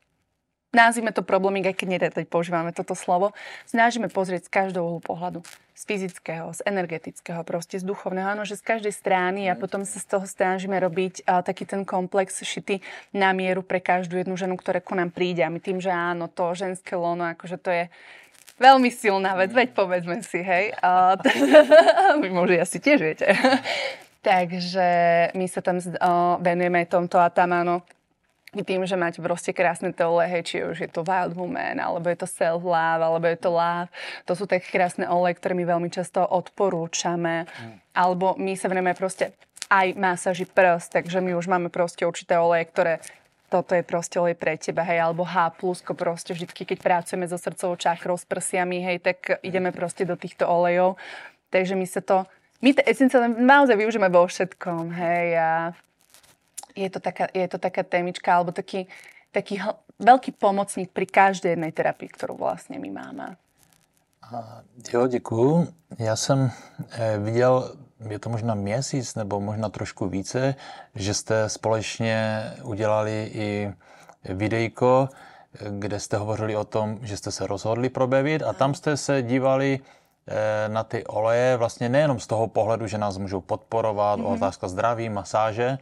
nazvime 0.77 1.09
to 1.17 1.25
problémik, 1.25 1.73
aj 1.73 1.77
keď 1.81 1.89
nerad 1.89 2.15
používame 2.29 2.77
toto 2.77 2.93
slovo, 2.93 3.33
snažíme 3.65 4.13
pozrieť 4.13 4.53
z 4.53 4.53
každého 4.53 4.85
uhlu 4.85 5.01
pohľadu. 5.01 5.41
Z 5.77 5.85
fyzického, 5.85 6.57
z 6.57 6.65
energetického, 6.65 7.45
proste 7.45 7.77
z 7.77 7.85
duchovného, 7.85 8.33
áno, 8.33 8.49
že 8.49 8.57
z 8.57 8.65
každej 8.65 8.97
strany 8.97 9.45
a 9.45 9.53
potom 9.53 9.85
sa 9.85 10.01
z 10.01 10.09
toho 10.09 10.25
snažíme 10.25 10.73
robiť 10.73 11.29
uh, 11.29 11.45
taký 11.45 11.69
ten 11.69 11.85
komplex 11.85 12.41
šity 12.41 12.81
na 13.13 13.37
mieru 13.37 13.61
pre 13.61 13.77
každú 13.85 14.17
jednu 14.17 14.41
ženu, 14.41 14.57
ktorá 14.57 14.81
ku 14.81 14.97
nám 14.97 15.13
príde. 15.13 15.45
A 15.45 15.53
my 15.53 15.61
tým, 15.61 15.77
že 15.77 15.93
áno, 15.93 16.33
to 16.33 16.57
ženské 16.57 16.97
lono, 16.97 17.29
akože 17.29 17.61
to 17.61 17.69
je 17.69 17.85
veľmi 18.57 18.89
silná 18.89 19.37
vec, 19.37 19.53
veď 19.53 19.77
povedzme 19.77 20.25
si, 20.25 20.41
hej. 20.41 20.73
Uh, 20.81 21.13
vy 22.25 22.29
možno 22.33 22.57
asi 22.57 22.81
tiež 22.81 22.99
viete. 23.05 23.29
Takže 24.25 24.89
my 25.37 25.47
sa 25.47 25.61
tam 25.61 25.77
uh, 25.77 26.41
venujeme 26.41 26.89
tomto 26.89 27.21
a 27.21 27.29
tam 27.29 27.53
áno, 27.53 27.85
tým, 28.63 28.87
že 28.87 28.95
máte 28.95 29.19
proste 29.21 29.51
krásne 29.51 29.93
tie 29.93 30.07
oleje, 30.07 30.39
či 30.47 30.57
už 30.63 30.77
je 30.79 30.89
to 30.89 31.03
Wild 31.03 31.35
Woman, 31.35 31.83
alebo 31.83 32.07
je 32.09 32.19
to 32.23 32.29
Self 32.31 32.63
Love, 32.63 33.03
alebo 33.03 33.27
je 33.27 33.39
to 33.41 33.51
Love. 33.53 33.91
To 34.31 34.33
sú 34.33 34.45
také 34.49 34.71
krásne 34.71 35.05
oleje, 35.11 35.37
ktoré 35.43 35.53
my 35.59 35.65
veľmi 35.67 35.91
často 35.91 36.23
odporúčame. 36.23 37.45
Mm. 37.45 37.77
Alebo 37.93 38.39
my 38.39 38.53
sa 38.55 38.71
venujeme 38.71 38.97
proste 38.97 39.35
aj 39.67 39.99
masáži 39.99 40.47
prst, 40.47 40.95
takže 40.95 41.19
my 41.19 41.35
už 41.35 41.51
máme 41.51 41.69
proste 41.69 42.07
určité 42.07 42.39
oleje, 42.39 42.71
ktoré 42.71 42.95
toto 43.47 43.79
je 43.79 43.87
proste 43.87 44.19
olej 44.19 44.35
pre 44.35 44.59
teba, 44.59 44.83
hej, 44.83 44.99
alebo 44.99 45.23
H+, 45.23 45.55
proste 45.95 46.35
vždycky, 46.35 46.67
keď 46.67 46.79
pracujeme 46.83 47.31
so 47.31 47.39
srdcovou 47.39 47.79
čakrou, 47.79 48.19
s 48.19 48.27
prsiami, 48.27 48.83
hej, 48.83 48.99
tak 48.99 49.39
ideme 49.47 49.71
proste 49.71 50.03
do 50.03 50.19
týchto 50.19 50.51
olejov. 50.51 50.99
Takže 51.55 51.79
my 51.79 51.87
sa 51.87 52.03
to, 52.03 52.27
my 52.59 52.75
to 52.75 52.83
esenciálne 52.83 53.39
naozaj 53.39 53.79
využijeme 53.79 54.11
vo 54.11 54.27
všetkom, 54.27 54.91
hej, 54.99 55.27
a 55.39 55.51
je 56.77 56.91
to 56.91 57.01
taká, 57.01 57.27
je 57.35 57.49
to 57.49 57.59
taká 57.59 57.83
témička, 57.83 58.37
alebo 58.37 58.53
taký, 58.53 58.87
taký 59.33 59.59
hl- 59.59 59.81
veľký 59.97 60.37
pomocník 60.37 60.93
pri 60.93 61.07
každej 61.09 61.57
jednej 61.57 61.73
terapii, 61.73 62.09
ktorou 62.09 62.37
vlastně 62.37 62.79
my 62.79 62.91
máme. 62.91 63.37
Jo, 64.93 65.07
děkuju. 65.07 65.69
Já 65.99 66.17
jsem 66.17 66.51
eh, 66.91 67.19
viděl, 67.19 67.77
je 68.11 68.19
to 68.19 68.31
možná 68.31 68.55
měsíc 68.55 69.15
nebo 69.15 69.41
možná 69.41 69.69
trošku 69.69 70.09
více, 70.09 70.55
že 70.95 71.15
jste 71.15 71.49
společně 71.49 72.43
udělali 72.63 73.31
i 73.35 73.73
videjko, 74.25 75.09
kde 75.79 76.01
jste 76.01 76.17
hovořili 76.17 76.57
o 76.57 76.65
tom, 76.65 76.99
že 77.03 77.17
jste 77.17 77.31
se 77.31 77.47
rozhodli 77.47 77.89
pro 77.89 78.07
Bevit 78.07 78.43
a 78.43 78.53
tam 78.53 78.75
jste 78.75 78.97
se 78.97 79.23
dívali 79.23 79.81
eh, 79.81 80.69
na 80.69 80.85
ty 80.85 81.07
oleje 81.07 81.57
vlastně 81.57 81.89
nejenom 81.89 82.21
z 82.21 82.27
toho 82.27 82.47
pohledu, 82.47 82.87
že 82.87 82.99
nás 82.99 83.19
můžou 83.19 83.41
podporovat, 83.41 84.21
mm-hmm. 84.21 84.33
otázka 84.33 84.69
zdraví, 84.69 85.09
masáže, 85.09 85.79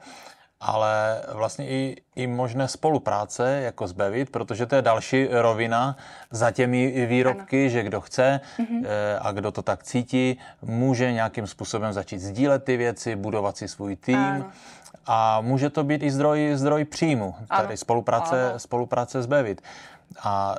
ale 0.65 1.21
vlastně 1.33 1.69
i, 1.69 1.97
i 2.17 2.27
možné 2.27 2.69
spolupráce 2.69 3.61
jako 3.61 3.87
zbavit, 3.87 4.31
protože 4.31 4.67
to 4.67 4.75
je 4.77 4.83
další 4.83 5.29
rovina 5.31 5.97
za 6.31 6.51
těmi 6.51 7.07
výrobky, 7.07 7.63
ano. 7.63 7.71
že 7.71 7.83
kdo 7.83 8.01
chce 8.01 8.41
mm-hmm. 8.59 8.87
a 9.21 9.33
kdo 9.33 9.53
to 9.53 9.63
tak 9.63 9.83
cítí, 9.83 10.39
může 10.63 11.13
nějakým 11.13 11.47
způsobem 11.47 11.93
začít 11.93 12.19
sdílet 12.19 12.65
ty 12.65 12.77
věci, 12.77 13.17
budovat 13.17 13.57
si 13.57 13.69
svůj 13.69 13.97
tým. 13.97 14.17
Ano. 14.17 14.51
A 15.07 15.41
může 15.41 15.71
to 15.71 15.85
být 15.85 16.03
i 16.03 16.11
zdroj, 16.11 16.51
zdroj 16.55 16.85
příjmu, 16.85 17.35
tady 17.49 17.69
ano. 17.69 17.77
spolupráce, 17.77 18.51
ano. 18.51 18.59
spolupráce 18.59 19.23
s 19.23 19.27
Bevit. 19.27 19.63
A 20.23 20.57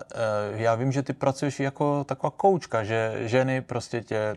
e, 0.56 0.62
já 0.62 0.76
vím, 0.76 0.92
že 0.92 1.04
ty 1.04 1.14
pracuješ 1.14 1.60
jako 1.60 2.04
taková 2.04 2.32
koučka, 2.38 2.84
že 2.84 3.14
ženy 3.20 3.62
prostě 3.62 4.02
tě, 4.02 4.36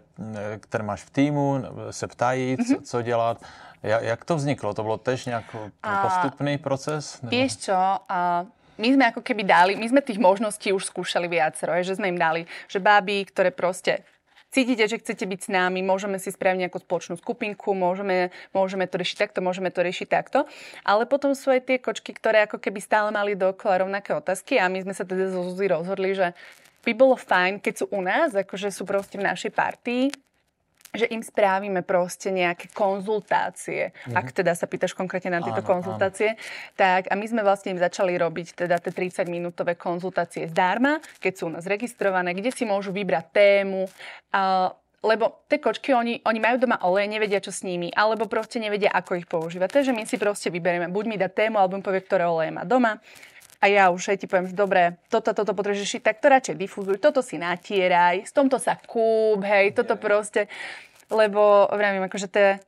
které 0.61 0.85
máš 0.85 1.03
v 1.03 1.11
týmu, 1.11 1.63
se 1.91 2.07
ptají, 2.07 2.57
mm-hmm. 2.57 2.67
co, 2.67 2.75
mhm. 2.75 2.83
co 2.83 3.03
dělat. 3.03 3.43
Ja, 3.83 4.03
jak 4.03 4.27
to 4.27 4.35
vzniklo? 4.35 4.75
To 4.75 4.83
bolo 4.83 4.99
tež 4.99 5.31
nejak 5.31 5.47
postupný 5.83 6.59
proces? 6.59 7.23
Vieš 7.23 7.71
čo, 7.71 7.79
a 8.05 8.49
my 8.79 8.89
sme 8.95 9.05
ako 9.11 9.23
keby 9.23 9.43
dali, 9.43 9.73
my 9.75 9.87
sme 9.87 10.03
tých 10.03 10.23
možností 10.23 10.71
už 10.71 10.91
skúšali 10.91 11.27
viacero, 11.27 11.75
že 11.83 11.99
sme 11.99 12.15
im 12.15 12.19
dali, 12.19 12.47
že 12.71 12.79
báby, 12.79 13.27
ktoré 13.27 13.51
proste 13.51 14.07
cítite, 14.51 14.87
že 14.89 14.99
chcete 14.99 15.27
byť 15.29 15.41
s 15.47 15.49
nami, 15.53 15.85
môžeme 15.85 16.17
si 16.17 16.33
spraviť 16.33 16.67
nejakú 16.67 16.79
spoločnú 16.81 17.21
skupinku, 17.21 17.77
môžeme, 17.77 18.33
môžeme 18.57 18.89
to 18.89 18.97
riešiť 18.97 19.29
takto, 19.29 19.39
môžeme 19.45 19.69
to 19.69 19.85
riešiť 19.85 20.09
takto. 20.09 20.49
Ale 20.87 21.05
potom 21.05 21.37
sú 21.37 21.53
aj 21.53 21.69
tie 21.69 21.77
kočky, 21.79 22.17
ktoré 22.17 22.49
ako 22.49 22.63
keby 22.63 22.81
stále 22.81 23.11
mali 23.13 23.37
dokola 23.37 23.85
rovnaké 23.85 24.17
otázky 24.17 24.57
a 24.57 24.71
my 24.71 24.83
sme 24.83 24.95
sa 24.97 25.05
teda 25.05 25.29
zo 25.29 25.45
Zuzi 25.45 25.69
rozhodli, 25.69 26.17
že 26.17 26.33
by 26.87 26.93
bolo 26.97 27.19
fajn, 27.19 27.61
keď 27.61 27.75
sú 27.85 27.87
u 27.93 28.01
nás, 28.01 28.33
akože 28.33 28.73
sú 28.73 28.89
proste 28.89 29.21
v 29.21 29.27
našej 29.29 29.53
partii, 29.53 30.09
že 30.95 31.05
im 31.13 31.21
správime 31.21 31.85
proste 31.85 32.33
nejaké 32.33 32.73
konzultácie. 32.73 33.93
Mm-hmm. 33.93 34.17
Ak 34.17 34.33
teda 34.33 34.57
sa 34.57 34.65
pýtaš 34.65 34.97
konkrétne 34.97 35.37
na 35.37 35.45
tieto 35.45 35.61
áno, 35.61 35.69
konzultácie. 35.69 36.35
Áno. 36.35 36.41
Tak 36.81 37.13
a 37.13 37.15
my 37.15 37.27
sme 37.29 37.43
vlastne 37.45 37.77
im 37.77 37.81
začali 37.81 38.17
robiť 38.17 38.65
teda 38.65 38.81
tie 38.81 38.93
30-minútové 38.93 39.77
konzultácie 39.77 40.49
zdarma, 40.49 41.01
keď 41.21 41.33
sú 41.37 41.43
u 41.49 41.53
nás 41.53 41.69
registrované, 41.69 42.33
kde 42.33 42.49
si 42.49 42.65
môžu 42.65 42.89
vybrať 42.97 43.25
tému. 43.31 43.85
A, 44.33 44.73
lebo 44.99 45.47
tie 45.47 45.63
kočky, 45.63 45.95
oni, 45.95 46.25
oni 46.27 46.41
majú 46.43 46.59
doma 46.59 46.81
oleje, 46.83 47.07
nevedia, 47.07 47.39
čo 47.39 47.55
s 47.55 47.63
nimi, 47.63 47.93
alebo 47.95 48.27
proste 48.27 48.59
nevedia, 48.59 48.91
ako 48.91 49.15
ich 49.15 49.31
používať. 49.31 49.71
Takže 49.71 49.93
my 49.95 50.03
si 50.09 50.19
proste 50.19 50.51
vyberieme, 50.51 50.91
buď 50.91 51.05
mi 51.07 51.17
dá 51.21 51.31
tému, 51.31 51.61
alebo 51.61 51.79
mi 51.79 51.85
povie, 51.87 52.03
ktoré 52.03 52.27
oleje 52.27 52.51
má 52.51 52.67
doma 52.67 52.99
a 53.59 53.65
ja 53.67 53.91
už 53.91 54.15
aj 54.15 54.19
ti 54.23 54.27
poviem, 54.31 54.47
že 54.47 54.55
dobre, 54.55 55.03
toto, 55.11 55.35
toto 55.35 55.51
potrebuješ 55.51 55.83
riešiť, 55.83 56.03
tak 56.03 56.23
to 56.23 56.31
radšej 56.31 56.57
difuzuj, 56.57 57.03
toto 57.03 57.27
si 57.27 57.43
natieraj, 57.43 58.23
s 58.23 58.31
tomto 58.31 58.63
sa 58.63 58.79
kúp, 58.79 59.43
hej, 59.43 59.75
toto 59.75 59.99
proste, 59.99 60.47
lebo 61.11 61.67
vravím, 61.75 62.07
akože 62.07 62.31
tie, 62.31 62.63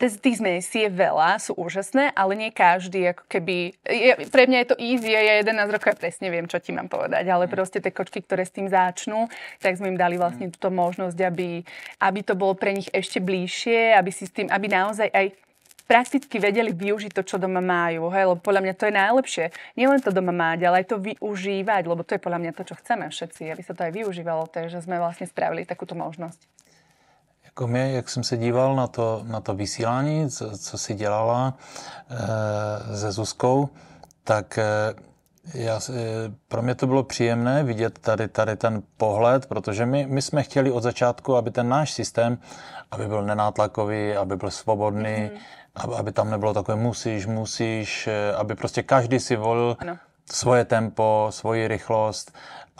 tých 0.00 0.40
zmesí 0.40 0.88
je 0.88 0.90
veľa, 0.90 1.36
sú 1.36 1.52
úžasné, 1.60 2.16
ale 2.16 2.32
nie 2.32 2.50
každý, 2.50 3.12
ako 3.12 3.24
keby... 3.28 3.76
Je, 3.84 4.12
pre 4.32 4.48
mňa 4.48 4.58
je 4.64 4.68
to 4.72 4.76
easy, 4.80 5.12
ja 5.12 5.44
11 5.44 5.54
rokov 5.76 5.92
ja 5.92 5.96
presne 6.00 6.32
viem, 6.32 6.48
čo 6.48 6.56
ti 6.56 6.72
mám 6.72 6.88
povedať, 6.88 7.28
ale 7.28 7.44
mm. 7.44 7.52
proste 7.52 7.78
tie 7.84 7.92
kočky, 7.92 8.24
ktoré 8.24 8.48
s 8.48 8.56
tým 8.56 8.66
začnú, 8.72 9.28
tak 9.60 9.76
sme 9.76 9.92
im 9.92 10.00
dali 10.00 10.16
vlastne 10.16 10.48
mm. 10.48 10.56
túto 10.56 10.72
možnosť, 10.72 11.18
aby, 11.20 11.60
aby 12.00 12.20
to 12.24 12.32
bolo 12.32 12.56
pre 12.56 12.72
nich 12.72 12.88
ešte 12.88 13.20
bližšie, 13.20 13.92
aby 13.92 14.08
si 14.08 14.24
s 14.24 14.32
tým, 14.32 14.48
aby 14.48 14.66
naozaj 14.72 15.12
aj 15.12 15.49
prakticky 15.90 16.38
vedeli 16.38 16.70
využiť 16.70 17.10
to, 17.10 17.26
čo 17.26 17.42
doma 17.42 17.58
majú. 17.58 18.14
Hej? 18.14 18.30
Lebo 18.30 18.38
podľa 18.38 18.62
mňa 18.62 18.74
to 18.78 18.86
je 18.86 18.94
najlepšie. 18.94 19.44
Nielen 19.74 19.98
to 19.98 20.14
doma 20.14 20.30
mať, 20.30 20.70
ale 20.70 20.86
aj 20.86 20.94
to 20.94 21.02
využívať, 21.02 21.82
lebo 21.90 22.06
to 22.06 22.14
je 22.14 22.22
podľa 22.22 22.38
mňa 22.46 22.52
to, 22.54 22.62
čo 22.62 22.78
chceme 22.78 23.10
všetci, 23.10 23.50
aby 23.50 23.62
sa 23.66 23.74
to 23.74 23.82
aj 23.82 23.92
využívalo. 23.98 24.46
Takže 24.46 24.86
sme 24.86 25.02
vlastne 25.02 25.26
spravili 25.26 25.66
takúto 25.66 25.98
možnosť. 25.98 26.46
Jako 27.50 27.66
mě, 27.66 27.92
jak 27.92 28.08
jsem 28.08 28.22
se 28.22 28.36
díval 28.36 28.76
na 28.76 28.86
to, 28.86 29.22
na 29.26 29.40
to 29.40 29.54
vysílání, 29.54 30.30
co, 30.30 30.58
co 30.58 30.78
si 30.78 30.94
dělala 30.94 31.54
e, 32.10 32.96
se 32.96 33.12
Zuzkou, 33.12 33.68
tak 34.24 34.58
e, 34.58 34.64
já, 35.54 35.80
e, 35.90 36.00
pro 36.48 36.62
mě 36.62 36.74
to 36.74 36.86
bylo 36.86 37.02
příjemné 37.02 37.64
vidět 37.64 37.98
tady, 37.98 38.28
tady 38.28 38.56
ten 38.56 38.82
pohled, 38.96 39.46
protože 39.46 39.86
my, 39.86 40.06
my 40.06 40.22
jsme 40.22 40.42
chtěli 40.42 40.70
od 40.70 40.82
začátku, 40.82 41.36
aby 41.36 41.50
ten 41.50 41.68
náš 41.68 41.92
systém, 41.92 42.38
aby 42.90 43.06
byl 43.06 43.22
nenátlakový, 43.22 44.16
aby 44.16 44.36
byl 44.36 44.50
svobodný, 44.50 45.02
mm-hmm 45.02 45.59
aby 45.74 46.12
tam 46.12 46.30
nebylo 46.30 46.54
takové 46.54 46.76
musíš, 46.76 47.26
musíš, 47.26 48.06
eh, 48.06 48.34
aby 48.34 48.54
prostě 48.54 48.82
každý 48.82 49.20
si 49.20 49.36
volil 49.36 49.76
ano. 49.80 49.98
svoje 50.32 50.64
tempo, 50.64 51.26
svoji 51.30 51.68
rychlost 51.68 52.32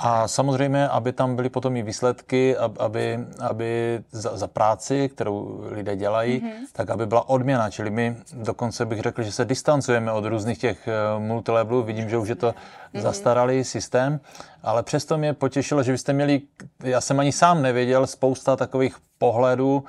a 0.03 0.29
samozřejmě, 0.29 0.89
aby 0.89 1.13
tam 1.13 1.37
byly 1.37 1.49
potom 1.49 1.77
i 1.77 1.83
výsledky, 1.83 2.57
aby, 2.57 3.21
aby 3.41 4.01
za, 4.13 4.37
za 4.37 4.47
práci, 4.47 5.09
kterou 5.09 5.65
lidé 5.71 5.97
dělají, 5.97 6.41
mm-hmm. 6.41 6.67
tak 6.73 6.91
aby 6.91 7.07
byla 7.07 7.29
odměna. 7.29 7.71
Čili 7.71 7.91
my 7.91 8.17
dokonce 8.33 8.87
bych 8.87 9.01
řekl, 9.01 9.23
že 9.23 9.33
se 9.33 9.45
distancujeme 9.45 10.13
od 10.13 10.25
různých 10.25 10.59
těch 10.59 10.89
eh, 10.89 11.19
multilevelů. 11.19 11.83
Vidím, 11.83 12.09
že 12.09 12.19
už 12.19 12.29
je 12.29 12.35
to 12.35 12.49
mm-hmm. 12.49 13.01
zastaralý 13.01 13.65
systém, 13.65 14.21
ale 14.63 14.83
přesto 14.83 15.19
mě 15.19 15.35
potěšilo, 15.35 15.83
že 15.83 15.93
byste 15.93 16.13
měli, 16.13 16.41
já 16.83 17.01
jsem 17.01 17.21
ani 17.21 17.33
sám 17.33 17.63
nevěděl, 17.63 18.07
spousta 18.07 18.57
takových 18.57 18.97
pohledů, 19.19 19.85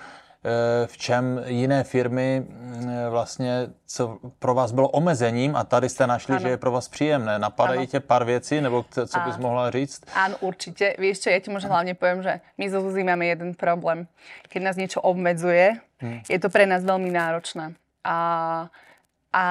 v 0.86 0.98
čem 0.98 1.44
jiné 1.46 1.84
firmy 1.84 2.44
mm, 2.50 2.90
vlastně, 3.10 3.68
co 3.86 4.18
pro 4.40 4.54
vás 4.54 4.72
bylo 4.72 4.90
omezením 4.90 5.56
a 5.56 5.64
tady 5.64 5.90
jste 5.90 6.08
našli, 6.08 6.36
ano. 6.36 6.42
že 6.42 6.50
je 6.50 6.58
pro 6.58 6.72
vás 6.72 6.88
příjemné. 6.88 7.40
Napadají 7.40 7.88
tě 7.88 8.00
pár 8.00 8.26
věcí, 8.26 8.62
nebo 8.62 8.86
co 8.92 9.20
bys 9.26 9.38
mohla 9.38 9.72
říct? 9.72 10.02
Áno, 10.16 10.36
určite. 10.42 10.98
Vieš 10.98 11.22
čo, 11.22 11.30
ja 11.30 11.38
ti 11.38 11.54
možno 11.54 11.70
hlavne 11.70 11.94
poviem, 11.94 12.26
že 12.26 12.42
my 12.58 12.66
zo 12.74 12.82
Zuzi 12.82 13.06
máme 13.06 13.30
jeden 13.30 13.54
problém. 13.54 14.10
Keď 14.50 14.62
nás 14.66 14.76
niečo 14.82 14.98
obmedzuje, 15.06 15.78
hmm. 16.02 16.26
je 16.26 16.40
to 16.42 16.50
pre 16.50 16.66
nás 16.66 16.82
veľmi 16.82 17.14
náročné. 17.14 17.78
A 18.02 18.18
a 19.32 19.44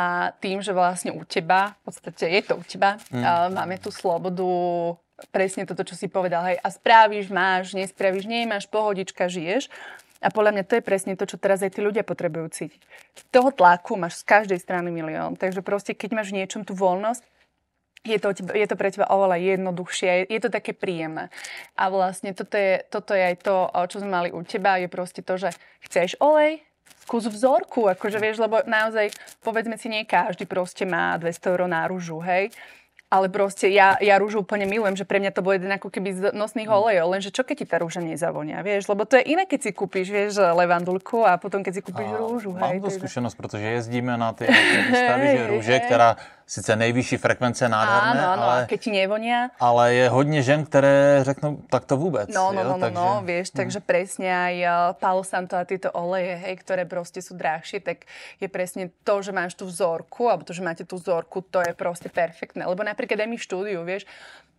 tým, 0.45 0.61
že 0.61 0.77
vlastne 0.77 1.09
u 1.09 1.25
teba, 1.25 1.73
v 1.81 1.89
podstate 1.89 2.29
je 2.29 2.43
to 2.45 2.61
u 2.61 2.63
teba, 2.69 3.01
hmm. 3.09 3.57
máme 3.57 3.81
tú 3.81 3.89
slobodu 3.89 4.45
presne 5.33 5.65
toto, 5.65 5.89
čo 5.89 5.97
si 5.97 6.05
povedal, 6.05 6.53
hej, 6.53 6.61
a 6.61 6.69
spravíš, 6.69 7.33
máš, 7.33 7.73
nespravíš, 7.73 8.29
nemáš, 8.29 8.69
pohodička, 8.69 9.29
žiješ, 9.29 9.73
a 10.21 10.29
podľa 10.29 10.53
mňa 10.53 10.65
to 10.69 10.77
je 10.77 10.85
presne 10.85 11.17
to, 11.17 11.25
čo 11.25 11.41
teraz 11.41 11.65
aj 11.65 11.77
tí 11.77 11.81
ľudia 11.81 12.05
potrebujú 12.05 12.53
cítiť. 12.53 12.81
Toho 13.33 13.51
tlaku 13.57 13.97
máš 13.97 14.21
z 14.21 14.29
každej 14.29 14.61
strany 14.61 14.93
milión. 14.93 15.33
Takže 15.33 15.65
proste, 15.65 15.97
keď 15.97 16.21
máš 16.21 16.37
niečom 16.37 16.61
tú 16.61 16.77
voľnosť, 16.77 17.25
je 18.01 18.17
to, 18.17 18.33
je 18.33 18.67
to 18.69 18.77
pre 18.81 18.89
teba 18.89 19.13
oveľa 19.13 19.37
jednoduchšie, 19.41 20.29
je 20.29 20.41
to 20.41 20.49
také 20.49 20.73
príjemné. 20.73 21.29
A 21.77 21.93
vlastne 21.93 22.33
toto 22.33 22.57
je, 22.57 22.81
toto 22.89 23.13
je 23.13 23.23
aj 23.33 23.37
to, 23.45 23.69
čo 23.93 24.01
sme 24.01 24.13
mali 24.13 24.29
u 24.33 24.41
teba, 24.41 24.81
je 24.81 24.89
proste 24.89 25.21
to, 25.21 25.37
že 25.37 25.53
chceš 25.85 26.17
olej, 26.17 26.65
skús 27.05 27.29
vzorku, 27.29 27.93
akože 27.93 28.17
vieš, 28.17 28.41
lebo 28.41 28.65
naozaj, 28.65 29.13
povedzme 29.45 29.77
si, 29.77 29.93
nie 29.93 30.09
každý 30.09 30.49
proste 30.49 30.89
má 30.89 31.21
200 31.21 31.53
eur 31.53 31.61
náružu, 31.69 32.25
hej 32.25 32.49
ale 33.11 33.27
proste 33.27 33.67
ja, 33.67 33.99
ja 33.99 34.23
rúžu 34.23 34.47
úplne 34.47 34.71
milujem, 34.71 34.95
že 34.95 35.03
pre 35.03 35.19
mňa 35.19 35.35
to 35.35 35.43
bol 35.43 35.51
jeden 35.51 35.69
ako 35.75 35.91
keby 35.91 36.15
z 36.15 36.21
nosných 36.31 36.71
mm. 36.71 36.79
olejov, 36.79 37.07
lenže 37.11 37.35
čo 37.35 37.43
keď 37.43 37.57
ti 37.59 37.67
tá 37.67 37.77
rúža 37.83 37.99
nezavonia, 37.99 38.63
vieš? 38.63 38.87
Lebo 38.87 39.03
to 39.03 39.19
je 39.19 39.35
iné, 39.35 39.51
keď 39.51 39.67
si 39.67 39.71
kúpiš, 39.75 40.07
vieš, 40.15 40.39
levandulku 40.39 41.27
a 41.27 41.35
potom 41.35 41.67
keď 41.67 41.73
si 41.75 41.83
kúpiš 41.83 42.07
a 42.07 42.23
rúžu. 42.23 42.55
Mám 42.55 42.79
hej, 42.79 42.87
to 42.87 42.91
skúsenosť, 43.03 43.35
pretože 43.35 43.67
jezdíme 43.67 44.15
na 44.15 44.31
tie 44.31 44.47
výstavy, 44.47 45.27
že 45.27 45.45
rúže, 45.51 45.77
ktorá 45.91 46.09
sice 46.51 46.75
nejvyšší 46.75 47.17
frekvence 47.23 47.63
nádherné, 47.71 48.19
áno, 48.19 48.35
áno, 48.35 48.43
ale, 48.43 48.67
keď 48.67 48.79
ti 48.83 48.91
nevonia. 48.91 49.55
Ale 49.63 49.95
je 49.95 50.07
hodně 50.11 50.43
žen, 50.43 50.67
které 50.67 51.23
řeknú, 51.23 51.63
tak 51.71 51.87
to 51.87 51.95
vôbec. 51.95 52.27
No, 52.35 52.51
no, 52.51 52.67
no, 52.67 52.75
no, 52.75 52.79
takže, 52.83 52.99
no, 52.99 53.23
vieš, 53.23 53.55
hm. 53.55 53.57
takže 53.57 53.81
presne 53.81 54.29
aj 54.35 54.55
uh, 54.67 54.73
Palo 54.99 55.23
Santo 55.23 55.55
a 55.55 55.63
tieto 55.63 55.95
oleje, 55.95 56.35
hej, 56.43 56.59
ktoré 56.67 56.83
proste 56.91 57.23
sú 57.23 57.39
drahšie, 57.39 57.79
tak 57.79 58.03
je 58.43 58.51
presne 58.51 58.91
to, 59.07 59.23
že 59.23 59.31
máš 59.31 59.55
tú 59.55 59.71
vzorku, 59.71 60.27
alebo 60.27 60.43
to, 60.43 60.51
že 60.51 60.67
máte 60.67 60.83
tú 60.83 60.99
vzorku, 60.99 61.47
to 61.47 61.63
je 61.63 61.71
proste 61.71 62.11
perfektné. 62.11 62.67
Lebo 62.67 62.83
napríklad 62.83 63.23
aj 63.23 63.31
my 63.31 63.39
v 63.39 63.47
štúdiu, 63.47 63.81
vieš, 63.87 64.11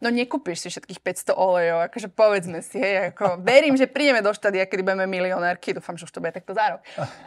no 0.01 0.09
nekúpiš 0.09 0.65
si 0.65 0.67
všetkých 0.73 0.99
500 0.99 1.37
olejov, 1.37 1.79
akože 1.87 2.09
povedzme 2.09 2.59
si, 2.65 2.81
hej, 2.81 3.13
ako 3.13 3.39
verím, 3.45 3.77
že 3.77 3.85
prídeme 3.85 4.25
do 4.25 4.33
štádia, 4.33 4.65
kedy 4.65 4.81
budeme 4.81 5.05
milionárky, 5.05 5.77
dúfam, 5.77 5.93
že 5.93 6.09
už 6.09 6.11
to 6.11 6.19
bude 6.19 6.33
takto 6.33 6.57
za 6.57 6.75
rok. 6.75 6.81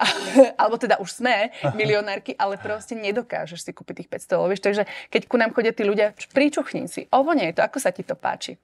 Alebo 0.61 0.75
teda 0.77 0.99
už 0.99 1.23
sme 1.23 1.55
milionárky, 1.79 2.35
ale 2.35 2.59
proste 2.59 2.99
nedokážeš 2.99 3.63
si 3.63 3.71
kúpiť 3.71 4.05
tých 4.05 4.11
500 4.29 4.43
olejov, 4.43 4.61
takže 4.61 4.83
keď 5.09 5.23
ku 5.31 5.39
nám 5.39 5.55
chodia 5.55 5.71
tí 5.71 5.87
ľudia, 5.87 6.13
pričuchni 6.35 6.91
si, 6.91 7.07
ovonie 7.15 7.55
to, 7.55 7.63
ako 7.63 7.79
sa 7.79 7.95
ti 7.95 8.03
to 8.03 8.19
páči. 8.19 8.59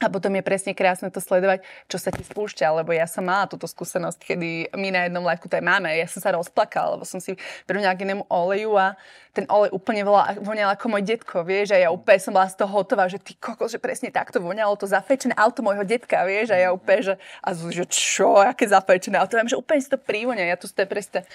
A 0.00 0.08
potom 0.08 0.32
je 0.32 0.40
presne 0.40 0.72
krásne 0.72 1.12
to 1.12 1.20
sledovať, 1.20 1.60
čo 1.84 2.00
sa 2.00 2.08
ti 2.08 2.24
spúšťa, 2.24 2.80
lebo 2.80 2.96
ja 2.96 3.04
som 3.04 3.20
mala 3.20 3.44
túto 3.44 3.68
skúsenosť, 3.68 4.18
kedy 4.24 4.72
my 4.72 4.88
na 4.88 5.00
jednom 5.04 5.20
liveku 5.20 5.44
to 5.44 5.60
aj 5.60 5.64
máme, 5.64 5.92
ja 5.92 6.08
som 6.08 6.24
sa 6.24 6.32
rozplakala, 6.32 6.96
lebo 6.96 7.04
som 7.04 7.20
si 7.20 7.36
prvňala 7.68 7.92
k 7.92 8.08
inému 8.08 8.24
oleju 8.32 8.72
a 8.80 8.96
ten 9.36 9.44
olej 9.46 9.70
úplne 9.76 10.02
voňal 10.40 10.72
ako 10.74 10.86
môj 10.90 11.04
detko, 11.04 11.44
vieš, 11.44 11.76
a 11.76 11.78
ja 11.78 11.88
úplne 11.92 12.18
som 12.18 12.32
bola 12.32 12.48
z 12.48 12.58
toho 12.58 12.72
hotová, 12.72 13.06
že 13.06 13.20
ty 13.20 13.36
kokos, 13.36 13.70
že 13.70 13.78
presne 13.78 14.08
takto 14.08 14.40
voňalo 14.40 14.74
to 14.74 14.88
zafečené 14.88 15.36
auto 15.36 15.60
môjho 15.62 15.84
detka, 15.84 16.24
vieš, 16.24 16.50
a 16.50 16.58
ja 16.58 16.68
úplne, 16.72 17.12
že, 17.12 17.14
a 17.44 17.48
že 17.52 17.84
čo, 17.86 18.40
aké 18.40 18.66
zafečené 18.66 19.20
auto, 19.20 19.36
že 19.36 19.60
úplne 19.60 19.84
si 19.84 19.92
to 19.92 20.00
prívoňa, 20.00 20.48
ja 20.48 20.56
tu 20.56 20.66
ste 20.66 20.88
presne 20.88 21.28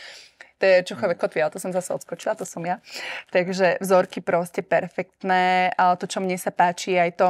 To 0.60 0.64
je 0.64 0.88
čuchové 0.88 1.16
kotvy, 1.20 1.44
ale 1.44 1.52
to 1.52 1.60
som 1.60 1.76
zase 1.76 1.92
odskočila, 1.92 2.40
to 2.40 2.48
som 2.48 2.64
ja. 2.64 2.80
Takže 3.32 3.84
vzorky 3.84 4.24
proste 4.24 4.64
perfektné. 4.64 5.76
A 5.76 6.00
to, 6.00 6.08
čo 6.08 6.24
mne 6.24 6.40
sa 6.40 6.48
páči, 6.48 6.96
je 6.96 7.00
aj 7.04 7.12
to, 7.20 7.28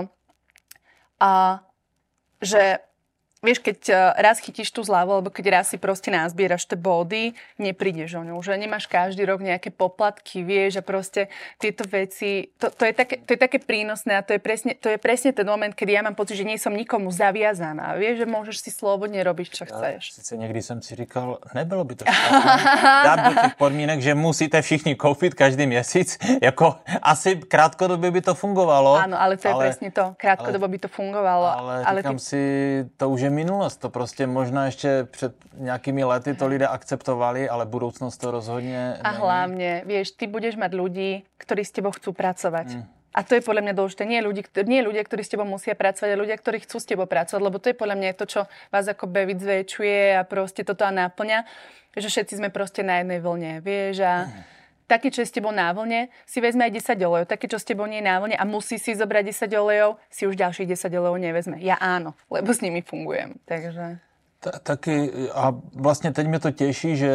a, 1.20 1.64
že 2.42 2.80
vieš, 3.46 3.62
keď 3.62 3.80
e, 3.88 3.94
raz 4.18 4.42
chytíš 4.42 4.74
tú 4.74 4.82
zľavu, 4.82 5.22
alebo 5.22 5.30
keď 5.30 5.62
raz 5.62 5.66
si 5.70 5.78
proste 5.78 6.10
nazbieraš 6.10 6.66
tie 6.66 6.74
body, 6.74 7.38
neprídeš 7.62 8.18
o 8.18 8.26
ňu. 8.26 8.42
Že 8.42 8.58
nemáš 8.58 8.90
každý 8.90 9.22
rok 9.30 9.46
nejaké 9.46 9.70
poplatky, 9.70 10.42
vieš, 10.42 10.82
a 10.82 10.84
proste 10.84 11.30
tieto 11.62 11.86
veci, 11.86 12.50
to, 12.58 12.74
to, 12.74 12.90
je, 12.90 12.94
také, 12.98 13.22
to 13.22 13.38
je 13.38 13.40
také 13.40 13.62
prínosné 13.62 14.18
a 14.18 14.26
to 14.26 14.34
je, 14.34 14.42
presne, 14.42 14.74
to 14.74 14.90
je 14.90 14.98
presne 14.98 15.30
ten 15.30 15.46
moment, 15.46 15.72
kedy 15.72 15.94
ja 15.94 16.02
mám 16.02 16.18
pocit, 16.18 16.42
že 16.42 16.50
nie 16.50 16.58
som 16.58 16.74
nikomu 16.74 17.14
zaviazaná. 17.14 17.94
Vieš, 18.02 18.24
že 18.24 18.28
môžeš 18.28 18.58
si 18.66 18.70
slobodne 18.74 19.22
robiť, 19.22 19.48
čo 19.54 19.64
chceš. 19.70 20.18
Sice 20.18 20.38
někdy 20.38 20.62
jsem 20.62 20.82
si 20.82 20.96
říkal, 20.96 21.38
nebylo 21.54 21.84
by 21.84 21.96
to 21.96 22.06
dát 23.06 23.20
do 23.30 23.42
těch 23.42 23.56
podmínek, 23.56 24.02
že 24.02 24.16
musíte 24.16 24.62
všichni 24.62 24.96
koupit 24.96 25.34
každý 25.34 25.68
měsíc, 25.68 26.18
jako 26.42 26.76
asi 27.02 27.36
krátkodobě 27.36 28.12
by 28.12 28.22
to 28.22 28.34
fungovalo. 28.36 28.96
Áno, 28.96 29.20
ale 29.20 29.38
to 29.38 29.48
je 29.48 29.54
ale, 29.54 29.64
presne 29.68 29.92
to. 29.92 30.16
Krátkodobo 30.18 30.68
by 30.68 30.78
to 30.80 30.88
fungovalo. 30.88 31.46
Ale, 31.46 31.76
ale 31.86 32.00
říkám 32.02 32.18
ty... 32.18 32.24
si, 32.24 32.42
to 32.98 33.10
už 33.10 33.22
je 33.22 33.30
minulost. 33.36 33.78
To 33.84 33.90
prostě 33.90 34.28
možná 34.28 34.66
ještě 34.66 35.08
před 35.12 35.36
nějakými 35.58 36.04
lety 36.04 36.34
to 36.34 36.48
lidé 36.48 36.68
akceptovali, 36.68 37.50
ale 37.50 37.66
budoucnost 37.66 38.18
to 38.18 38.32
rozhodně 38.32 38.98
A 39.02 39.10
hlavně, 39.10 39.84
vieš, 39.86 40.12
ty 40.12 40.28
budeš 40.28 40.56
mať 40.56 40.72
ľudí, 40.72 41.24
ktorí 41.38 41.66
s 41.68 41.72
tebou 41.76 41.92
chcú 41.92 42.16
pracovať. 42.16 42.68
Mm. 42.80 42.84
A 43.16 43.24
to 43.24 43.40
je 43.40 43.44
podľa 43.48 43.64
mňa 43.64 43.74
dôležité. 43.80 44.04
Nie, 44.04 44.20
ľudí, 44.20 44.44
nie 44.68 44.84
ľudia, 44.84 45.04
ktorí 45.08 45.24
s 45.24 45.32
tebou 45.32 45.48
musia 45.48 45.72
pracovať, 45.72 46.10
ale 46.12 46.24
ľudia, 46.28 46.36
ktorí 46.36 46.68
chcú 46.68 46.84
s 46.84 46.88
tebou 46.88 47.08
pracovať, 47.08 47.40
lebo 47.40 47.64
to 47.64 47.72
je 47.72 47.76
podľa 47.80 47.96
mňa 47.96 48.12
to, 48.20 48.26
čo 48.28 48.42
vás 48.72 48.86
ako 48.92 49.08
bevic 49.08 49.40
zväčšuje 49.40 50.20
a 50.20 50.28
proste 50.28 50.68
toto 50.68 50.84
a 50.84 50.92
náplňa, 50.92 51.48
že 51.96 52.08
všetci 52.12 52.44
sme 52.44 52.50
proste 52.52 52.84
na 52.84 53.00
jednej 53.00 53.24
vlne, 53.24 53.64
vieš, 53.64 54.04
a 54.04 54.28
mm 54.28 54.56
taký, 54.88 55.12
čo 55.12 55.22
je 55.22 55.30
s 55.30 55.36
tebou 55.36 55.52
na 55.52 55.74
vlne, 55.74 56.10
si 56.26 56.42
vezme 56.42 56.66
aj 56.66 56.72
10 56.74 57.08
olejov. 57.08 57.28
Taký, 57.28 57.46
čo 57.50 57.58
s 57.60 57.66
tebou 57.66 57.86
nie 57.86 58.02
je 58.02 58.08
na 58.08 58.18
vlne 58.22 58.36
a 58.38 58.44
musí 58.46 58.78
si 58.80 58.96
zobrať 58.96 59.34
10 59.34 59.62
olejov, 59.62 59.98
si 60.10 60.24
už 60.30 60.36
ďalších 60.38 60.68
10 60.70 60.90
olejov 60.98 61.18
nevezme. 61.18 61.58
Ja 61.62 61.78
áno, 61.82 62.14
lebo 62.30 62.54
s 62.54 62.62
nimi 62.62 62.82
fungujem. 62.82 63.38
Takže... 63.46 64.00
Ta, 64.40 64.52
taky 64.60 65.10
a 65.34 65.54
vlastně 65.76 66.12
teď 66.14 66.28
mě 66.28 66.40
to 66.40 66.52
těší, 66.52 66.96
že 66.96 67.12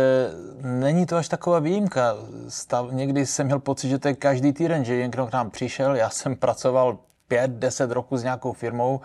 není 0.63 1.07
to 1.07 1.17
až 1.17 1.29
taková 1.29 1.59
výjimka. 1.59 2.15
Stav, 2.49 2.91
někdy 2.91 3.27
jsem 3.27 3.47
měl 3.47 3.59
pocit, 3.59 3.89
že 3.89 3.99
to 3.99 4.09
je 4.09 4.15
každý 4.15 4.53
týden, 4.53 4.85
že 4.85 4.97
někdo 4.97 5.27
k 5.27 5.33
nám 5.33 5.51
přišel, 5.51 5.97
já 5.97 6.11
jsem 6.11 6.37
pracoval 6.37 6.99
5-10 7.31 7.91
roků 7.91 8.17
s 8.17 8.23
nějakou 8.23 8.53
firmou 8.53 9.01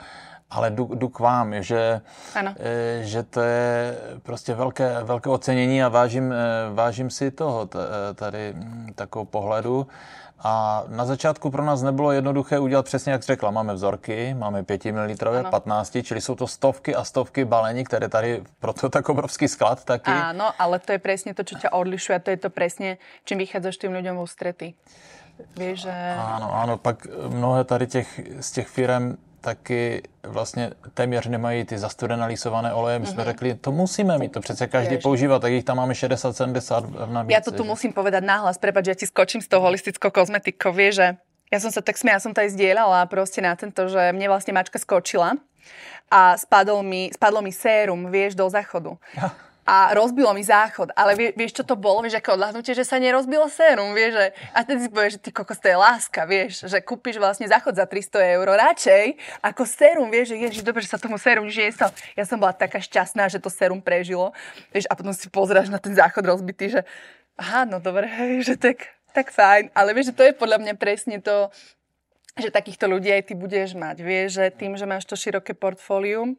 ale 0.50 0.72
jdu, 0.72 0.90
jdu 0.96 1.10
k 1.10 1.20
vám, 1.20 1.64
že, 1.64 2.02
e, 2.60 3.00
že 3.04 3.24
to 3.24 3.42
je 3.42 3.98
prostě 4.24 4.54
velké, 4.54 5.04
velké 5.04 5.30
ocenění 5.30 5.84
a 5.84 5.90
vážím, 5.90 6.32
e, 6.32 6.36
vážím 6.74 7.10
si 7.10 7.32
toho 7.32 7.70
e, 7.76 8.14
tady 8.14 8.54
hm, 8.56 8.94
takovou 8.96 9.26
pohledu. 9.26 9.88
A 10.48 10.84
na 10.88 11.06
začátku 11.06 11.50
pro 11.50 11.66
nás 11.66 11.82
nebylo 11.82 12.12
jednoduché 12.12 12.60
udělat 12.60 12.86
přesně, 12.86 13.12
jak 13.12 13.24
řekla. 13.24 13.52
Máme 13.52 13.74
vzorky, 13.74 14.34
máme 14.34 14.64
5 14.64 14.86
ml, 14.86 15.16
15, 15.50 15.98
čili 16.04 16.22
jsou 16.22 16.36
to 16.36 16.48
stovky 16.48 16.96
a 16.96 17.04
stovky 17.04 17.46
balení, 17.46 17.84
které 17.84 18.10
tady, 18.10 18.44
proto 18.60 18.90
tak 18.90 19.10
obrovský 19.10 19.48
sklad 19.48 19.84
taky. 19.84 20.12
Áno, 20.12 20.54
ale 20.60 20.80
to 20.80 20.92
je 20.92 21.00
presne 21.00 21.34
to, 21.34 21.42
čo 21.42 21.58
ťa 21.58 21.74
odlišuje 21.74 22.16
a 22.16 22.22
to 22.22 22.30
je 22.30 22.38
to 22.38 22.50
presne, 22.54 23.02
čím 23.26 23.42
vychádzaš 23.42 23.78
tým 23.78 23.98
ľuďom 23.98 24.16
v 24.16 24.22
ústrety. 24.22 24.68
Vieš, 25.58 25.90
že... 25.90 25.96
Áno, 26.16 26.48
áno, 26.54 26.78
pak 26.78 27.08
mnohé 27.10 27.64
tady 27.64 27.88
těch, 27.88 28.10
z 28.40 28.52
těch 28.52 28.68
firm 28.68 29.18
taky 29.46 30.02
vlastně 30.24 30.74
téměř 30.94 31.28
nemají 31.28 31.66
ty 31.70 31.78
zastudené 31.78 32.26
lísované 32.26 32.74
oleje. 32.74 33.00
My 33.00 33.06
jsme 33.06 33.22
mm-hmm. 33.22 33.26
řekli, 33.26 33.50
to 33.62 33.72
musíme 33.72 34.18
mít, 34.18 34.32
to 34.32 34.42
přece 34.42 34.68
každý 34.68 34.98
používá, 34.98 35.40
tak 35.40 35.52
jich 35.54 35.64
tam 35.64 35.78
máme 35.78 35.94
60-70 35.94 37.06
v 37.06 37.12
nabídce. 37.14 37.38
Ja 37.38 37.46
to 37.46 37.54
tu 37.54 37.62
že? 37.62 37.70
musím 37.70 37.92
povedať 37.94 38.26
nahlas, 38.26 38.58
prepáč, 38.58 38.90
ja 38.90 38.98
ti 38.98 39.06
skočím 39.06 39.46
z 39.46 39.48
toho 39.54 39.62
holistickou 39.62 40.10
kozmetikou, 40.10 40.74
vieš, 40.74 40.94
že 40.98 41.08
ja 41.54 41.60
som 41.62 41.70
sa 41.70 41.86
tak 41.86 42.02
smiela, 42.02 42.18
ja 42.18 42.26
som 42.26 42.34
to 42.34 42.42
aj 42.42 42.58
zdieľala 42.58 43.06
proste 43.06 43.46
na 43.46 43.54
tento, 43.54 43.86
že 43.86 44.10
mne 44.18 44.34
vlastne 44.34 44.58
mačka 44.58 44.82
skočila 44.82 45.38
a 46.10 46.34
spadol 46.42 46.82
mi, 46.82 47.14
spadlo 47.14 47.46
mi 47.46 47.54
sérum, 47.54 48.10
vieš, 48.10 48.34
do 48.34 48.50
záchodu. 48.50 48.98
Ja 49.14 49.30
a 49.66 49.98
rozbilo 49.98 50.30
mi 50.38 50.46
záchod. 50.46 50.94
Ale 50.94 51.18
vie, 51.18 51.34
vieš, 51.34 51.58
čo 51.58 51.64
to 51.66 51.74
bolo? 51.74 52.06
Vieš, 52.06 52.22
ako 52.22 52.38
odľahnutie, 52.38 52.78
že 52.78 52.86
sa 52.86 53.02
nerozbilo 53.02 53.50
sérum, 53.50 53.98
vieš, 53.98 54.14
že, 54.14 54.26
a 54.54 54.62
tedy 54.62 54.86
si 54.86 54.90
povieš, 54.94 55.18
že 55.18 55.22
ty 55.26 55.30
kokos, 55.34 55.58
to 55.58 55.74
je 55.74 55.78
láska, 55.78 56.22
vieš, 56.30 56.70
že 56.70 56.78
kúpiš 56.86 57.18
vlastne 57.18 57.50
záchod 57.50 57.74
za 57.74 57.90
300 57.90 58.38
eur 58.38 58.46
radšej 58.46 59.06
ako 59.42 59.66
sérum, 59.66 60.08
vieš, 60.14 60.38
že 60.38 60.46
ježiš, 60.46 60.62
dobre, 60.62 60.86
že 60.86 60.94
sa 60.94 61.02
tomu 61.02 61.18
sérum 61.18 61.50
nič 61.50 61.58
nestalo. 61.58 61.90
Ja 62.14 62.30
som 62.30 62.38
bola 62.38 62.54
taká 62.54 62.78
šťastná, 62.78 63.26
že 63.26 63.42
to 63.42 63.50
sérum 63.50 63.82
prežilo, 63.82 64.38
vieš, 64.70 64.86
a 64.86 64.94
potom 64.94 65.18
si 65.18 65.26
pozráš 65.34 65.74
na 65.74 65.82
ten 65.82 65.98
záchod 65.98 66.22
rozbitý, 66.22 66.70
že 66.70 66.82
aha, 67.34 67.66
no 67.66 67.82
dobre, 67.82 68.06
hej, 68.06 68.42
že 68.54 68.56
tak, 68.62 68.94
tak 69.18 69.34
fajn, 69.34 69.74
ale 69.74 69.98
vieš, 69.98 70.14
že 70.14 70.18
to 70.22 70.24
je 70.30 70.34
podľa 70.38 70.62
mňa 70.62 70.74
presne 70.78 71.18
to, 71.18 71.50
že 72.38 72.54
takýchto 72.54 72.86
ľudí 72.86 73.10
aj 73.10 73.32
ty 73.32 73.34
budeš 73.34 73.74
mať, 73.74 73.98
vieš, 74.06 74.38
že 74.38 74.46
tým, 74.54 74.78
že 74.78 74.86
máš 74.86 75.10
to 75.10 75.18
široké 75.18 75.58
portfólium, 75.58 76.38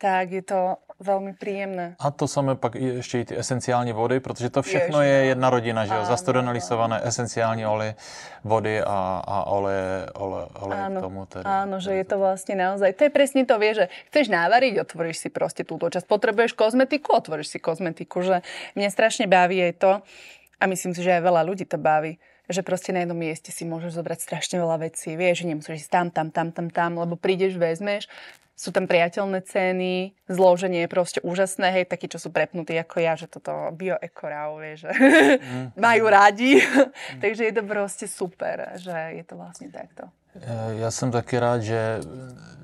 tak 0.00 0.32
je 0.32 0.42
to 0.42 0.76
velmi 1.00 1.32
příjemné. 1.32 1.96
A 1.98 2.10
to 2.10 2.28
samé 2.28 2.54
pak 2.54 2.74
ještě 2.74 3.20
i 3.20 3.24
ty 3.24 3.38
esenciální 3.38 3.92
vody, 3.92 4.20
protože 4.20 4.50
to 4.50 4.62
všechno 4.62 5.02
Jež, 5.02 5.08
je 5.08 5.24
jedna 5.24 5.50
rodina, 5.50 5.86
že 5.86 5.94
jo? 5.94 6.04
Zastudené 6.04 6.52
lisované 6.52 7.00
esenciální 7.04 7.66
olej, 7.66 7.94
vody 8.44 8.80
a, 8.80 9.24
a 9.26 9.44
oleje, 9.44 10.06
ole, 10.14 10.46
oleje 10.60 10.82
áno, 10.82 11.00
k 11.00 11.02
tomu. 11.04 11.26
Tedy. 11.26 11.44
Áno, 11.44 11.80
že 11.80 11.92
je 11.92 12.04
to 12.04 12.18
vlastně 12.18 12.54
naozaj, 12.54 12.92
to 12.92 13.04
je 13.04 13.10
přesně 13.10 13.44
to, 13.46 13.58
vie, 13.58 13.74
že 13.74 13.88
chceš 14.08 14.28
návariť, 14.28 14.80
otvoríš 14.80 15.16
si 15.18 15.28
prostě 15.28 15.64
túto 15.64 15.90
časť. 15.90 16.06
Potrebuješ 16.06 16.52
kozmetiku, 16.52 17.12
otvoríš 17.12 17.46
si 17.46 17.58
kozmetiku, 17.58 18.22
že 18.22 18.42
mne 18.76 18.90
strašně 18.90 19.26
baví 19.26 19.62
aj 19.62 19.72
to, 19.72 19.92
a 20.60 20.66
myslím 20.66 20.94
si, 20.94 21.00
že 21.00 21.16
aj 21.16 21.24
veľa 21.24 21.42
ľudí 21.48 21.64
to 21.64 21.80
baví, 21.80 22.20
že 22.48 22.60
proste 22.60 22.92
na 22.92 23.00
jednom 23.00 23.16
mieste 23.16 23.48
si 23.52 23.64
môžeš 23.64 23.96
zobrať 23.96 24.20
strašne 24.20 24.60
veľa 24.60 24.76
vecí. 24.90 25.16
Vieš, 25.16 25.44
že 25.44 25.48
nemusíš 25.48 25.88
ísť 25.88 25.92
tam, 25.92 26.06
tam, 26.12 26.28
tam, 26.28 26.52
tam, 26.52 26.68
tam, 26.68 26.90
lebo 27.00 27.16
prídeš, 27.16 27.56
vezmeš 27.56 28.08
sú 28.60 28.76
tam 28.76 28.84
priateľné 28.84 29.40
ceny, 29.40 30.12
zloženie 30.28 30.84
je 30.84 30.92
proste 30.92 31.20
úžasné, 31.24 31.72
hej, 31.72 31.84
takí, 31.88 32.12
čo 32.12 32.20
sú 32.20 32.28
prepnutí 32.28 32.76
ako 32.76 33.00
ja, 33.00 33.16
že 33.16 33.24
toto 33.24 33.72
bioekorau, 33.72 34.60
vie, 34.60 34.76
že 34.76 34.92
mm. 34.92 35.72
majú 35.88 36.04
rádi. 36.12 36.60
Mm. 36.60 36.92
Takže 37.24 37.42
je 37.48 37.54
to 37.56 37.62
proste 37.64 38.04
super, 38.04 38.76
že 38.76 38.92
je 39.16 39.24
to 39.24 39.40
vlastne 39.40 39.72
takto. 39.72 40.12
Já 40.78 40.90
jsem 40.90 41.10
taky 41.10 41.38
rád, 41.38 41.62
že 41.62 42.00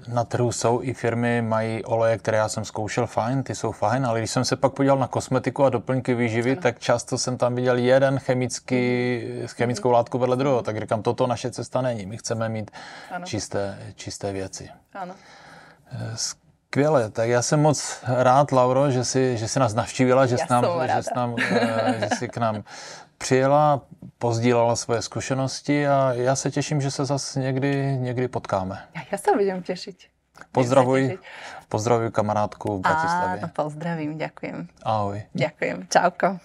na 0.08 0.24
trhu 0.24 0.52
jsou 0.52 0.82
i 0.82 0.94
firmy, 0.94 1.42
mají 1.42 1.84
oleje, 1.84 2.18
které 2.18 2.38
já 2.38 2.48
jsem 2.48 2.64
zkoušel, 2.64 3.06
fajn, 3.06 3.42
ty 3.42 3.54
jsou 3.54 3.72
fajn, 3.72 4.06
ale 4.06 4.18
když 4.18 4.30
jsem 4.30 4.44
se 4.44 4.56
pak 4.56 4.72
podíval 4.72 4.98
na 4.98 5.08
kosmetiku 5.08 5.64
a 5.64 5.70
doplňky 5.70 6.14
výživy, 6.14 6.52
ano. 6.52 6.60
tak 6.60 6.78
často 6.78 7.18
jsem 7.18 7.38
tam 7.38 7.54
viděl 7.54 7.76
jeden 7.76 8.18
chemický, 8.18 8.76
mm. 9.40 9.48
chemickou 9.48 9.90
látku 9.90 10.18
vedle 10.18 10.36
druhého, 10.36 10.62
tak 10.62 10.78
říkám, 10.78 11.02
toto 11.02 11.26
naše 11.26 11.50
cesta 11.50 11.80
není, 11.80 12.06
my 12.06 12.16
chceme 12.16 12.48
mít 12.48 12.70
čisté, 13.24 13.78
čisté 13.94 14.32
věci. 14.32 14.70
Ano. 14.94 15.14
Skvěle, 16.14 17.10
tak 17.10 17.28
já 17.28 17.42
jsem 17.42 17.60
moc 17.62 18.04
rád, 18.06 18.52
Lauro, 18.52 18.90
že 18.90 19.04
jsi, 19.04 19.36
že 19.36 19.48
jsi 19.48 19.58
nás 19.58 19.74
navštívila, 19.74 20.26
že 20.26 20.38
jsi, 20.38 20.44
nám, 20.50 20.64
že, 20.96 21.02
jsi 21.02 21.10
nám, 21.16 21.36
eh, 21.50 21.96
že 22.00 22.16
jsi 22.16 22.28
k 22.28 22.36
nám 22.36 22.64
přijela, 23.18 23.80
pozdílala 24.18 24.76
svoje 24.76 25.02
zkušenosti 25.02 25.88
a 25.88 26.12
já 26.12 26.36
se 26.36 26.50
těším, 26.50 26.80
že 26.80 26.90
se 26.90 27.04
zase 27.04 27.40
někdy, 27.40 27.96
někdy 28.00 28.28
potkáme. 28.28 28.82
Já 29.12 29.18
se 29.18 29.32
budem 29.32 29.62
těšit. 29.62 29.96
Pozdravuj, 30.52 31.18
pozdravuj 31.68 32.10
kamarádku 32.10 32.78
v 32.78 32.80
Bratislavě. 32.80 33.40
Áno, 33.40 33.48
pozdravím, 33.56 34.18
ďakujem. 34.20 34.68
Ahoj. 34.84 35.22
Ďakujem, 35.32 35.88
čauko. 35.88 36.38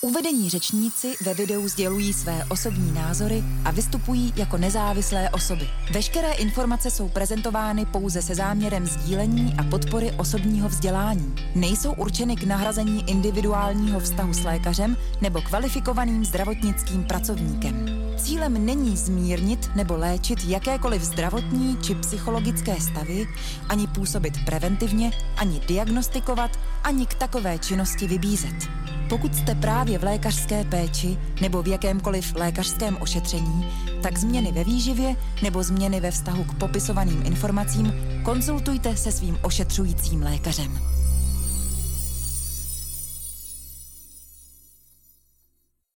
Uvedení 0.00 0.50
řečníci 0.50 1.14
ve 1.24 1.34
videu 1.34 1.68
sdělují 1.68 2.12
své 2.12 2.44
osobní 2.44 2.92
názory 2.92 3.44
a 3.64 3.70
vystupují 3.70 4.32
jako 4.36 4.56
nezávislé 4.56 5.30
osoby. 5.30 5.68
Veškeré 5.92 6.32
informace 6.32 6.90
jsou 6.90 7.08
prezentovány 7.08 7.86
pouze 7.86 8.22
se 8.22 8.34
záměrem 8.34 8.86
sdílení 8.86 9.54
a 9.58 9.62
podpory 9.62 10.12
osobního 10.12 10.68
vzdělání. 10.68 11.34
Nejsou 11.54 11.92
určeny 11.92 12.36
k 12.36 12.44
nahrazení 12.44 13.10
individuálního 13.10 14.00
vztahu 14.00 14.34
s 14.34 14.44
lékařem 14.44 14.96
nebo 15.20 15.42
kvalifikovaným 15.42 16.24
zdravotnickým 16.24 17.04
pracovníkem. 17.04 17.86
Cílem 18.16 18.66
není 18.66 18.96
zmírnit 18.96 19.70
nebo 19.74 19.96
léčit 19.96 20.38
jakékoliv 20.44 21.02
zdravotní 21.02 21.78
či 21.82 21.94
psychologické 21.94 22.80
stavy, 22.80 23.26
ani 23.68 23.86
působit 23.86 24.34
preventivně, 24.44 25.10
ani 25.36 25.60
diagnostikovat, 25.68 26.58
ani 26.84 27.06
k 27.06 27.14
takové 27.14 27.58
činnosti 27.58 28.06
vybízet. 28.06 28.87
Pokud 29.08 29.34
jste 29.34 29.54
právě 29.54 29.98
v 29.98 30.04
lékařské 30.04 30.64
péči 30.64 31.18
nebo 31.40 31.62
v 31.62 31.68
jakémkoliv 31.68 32.34
lékařském 32.34 32.96
ošetření, 33.00 33.66
tak 34.02 34.18
změny 34.18 34.52
ve 34.52 34.64
výživě 34.64 35.16
nebo 35.42 35.62
změny 35.62 36.00
ve 36.00 36.10
vztahu 36.10 36.44
k 36.44 36.54
popisovaným 36.54 37.22
informacím 37.26 37.92
konzultujte 38.24 38.96
se 38.96 39.12
svým 39.12 39.38
ošetřujícím 39.42 40.22
lékařem. 40.22 40.97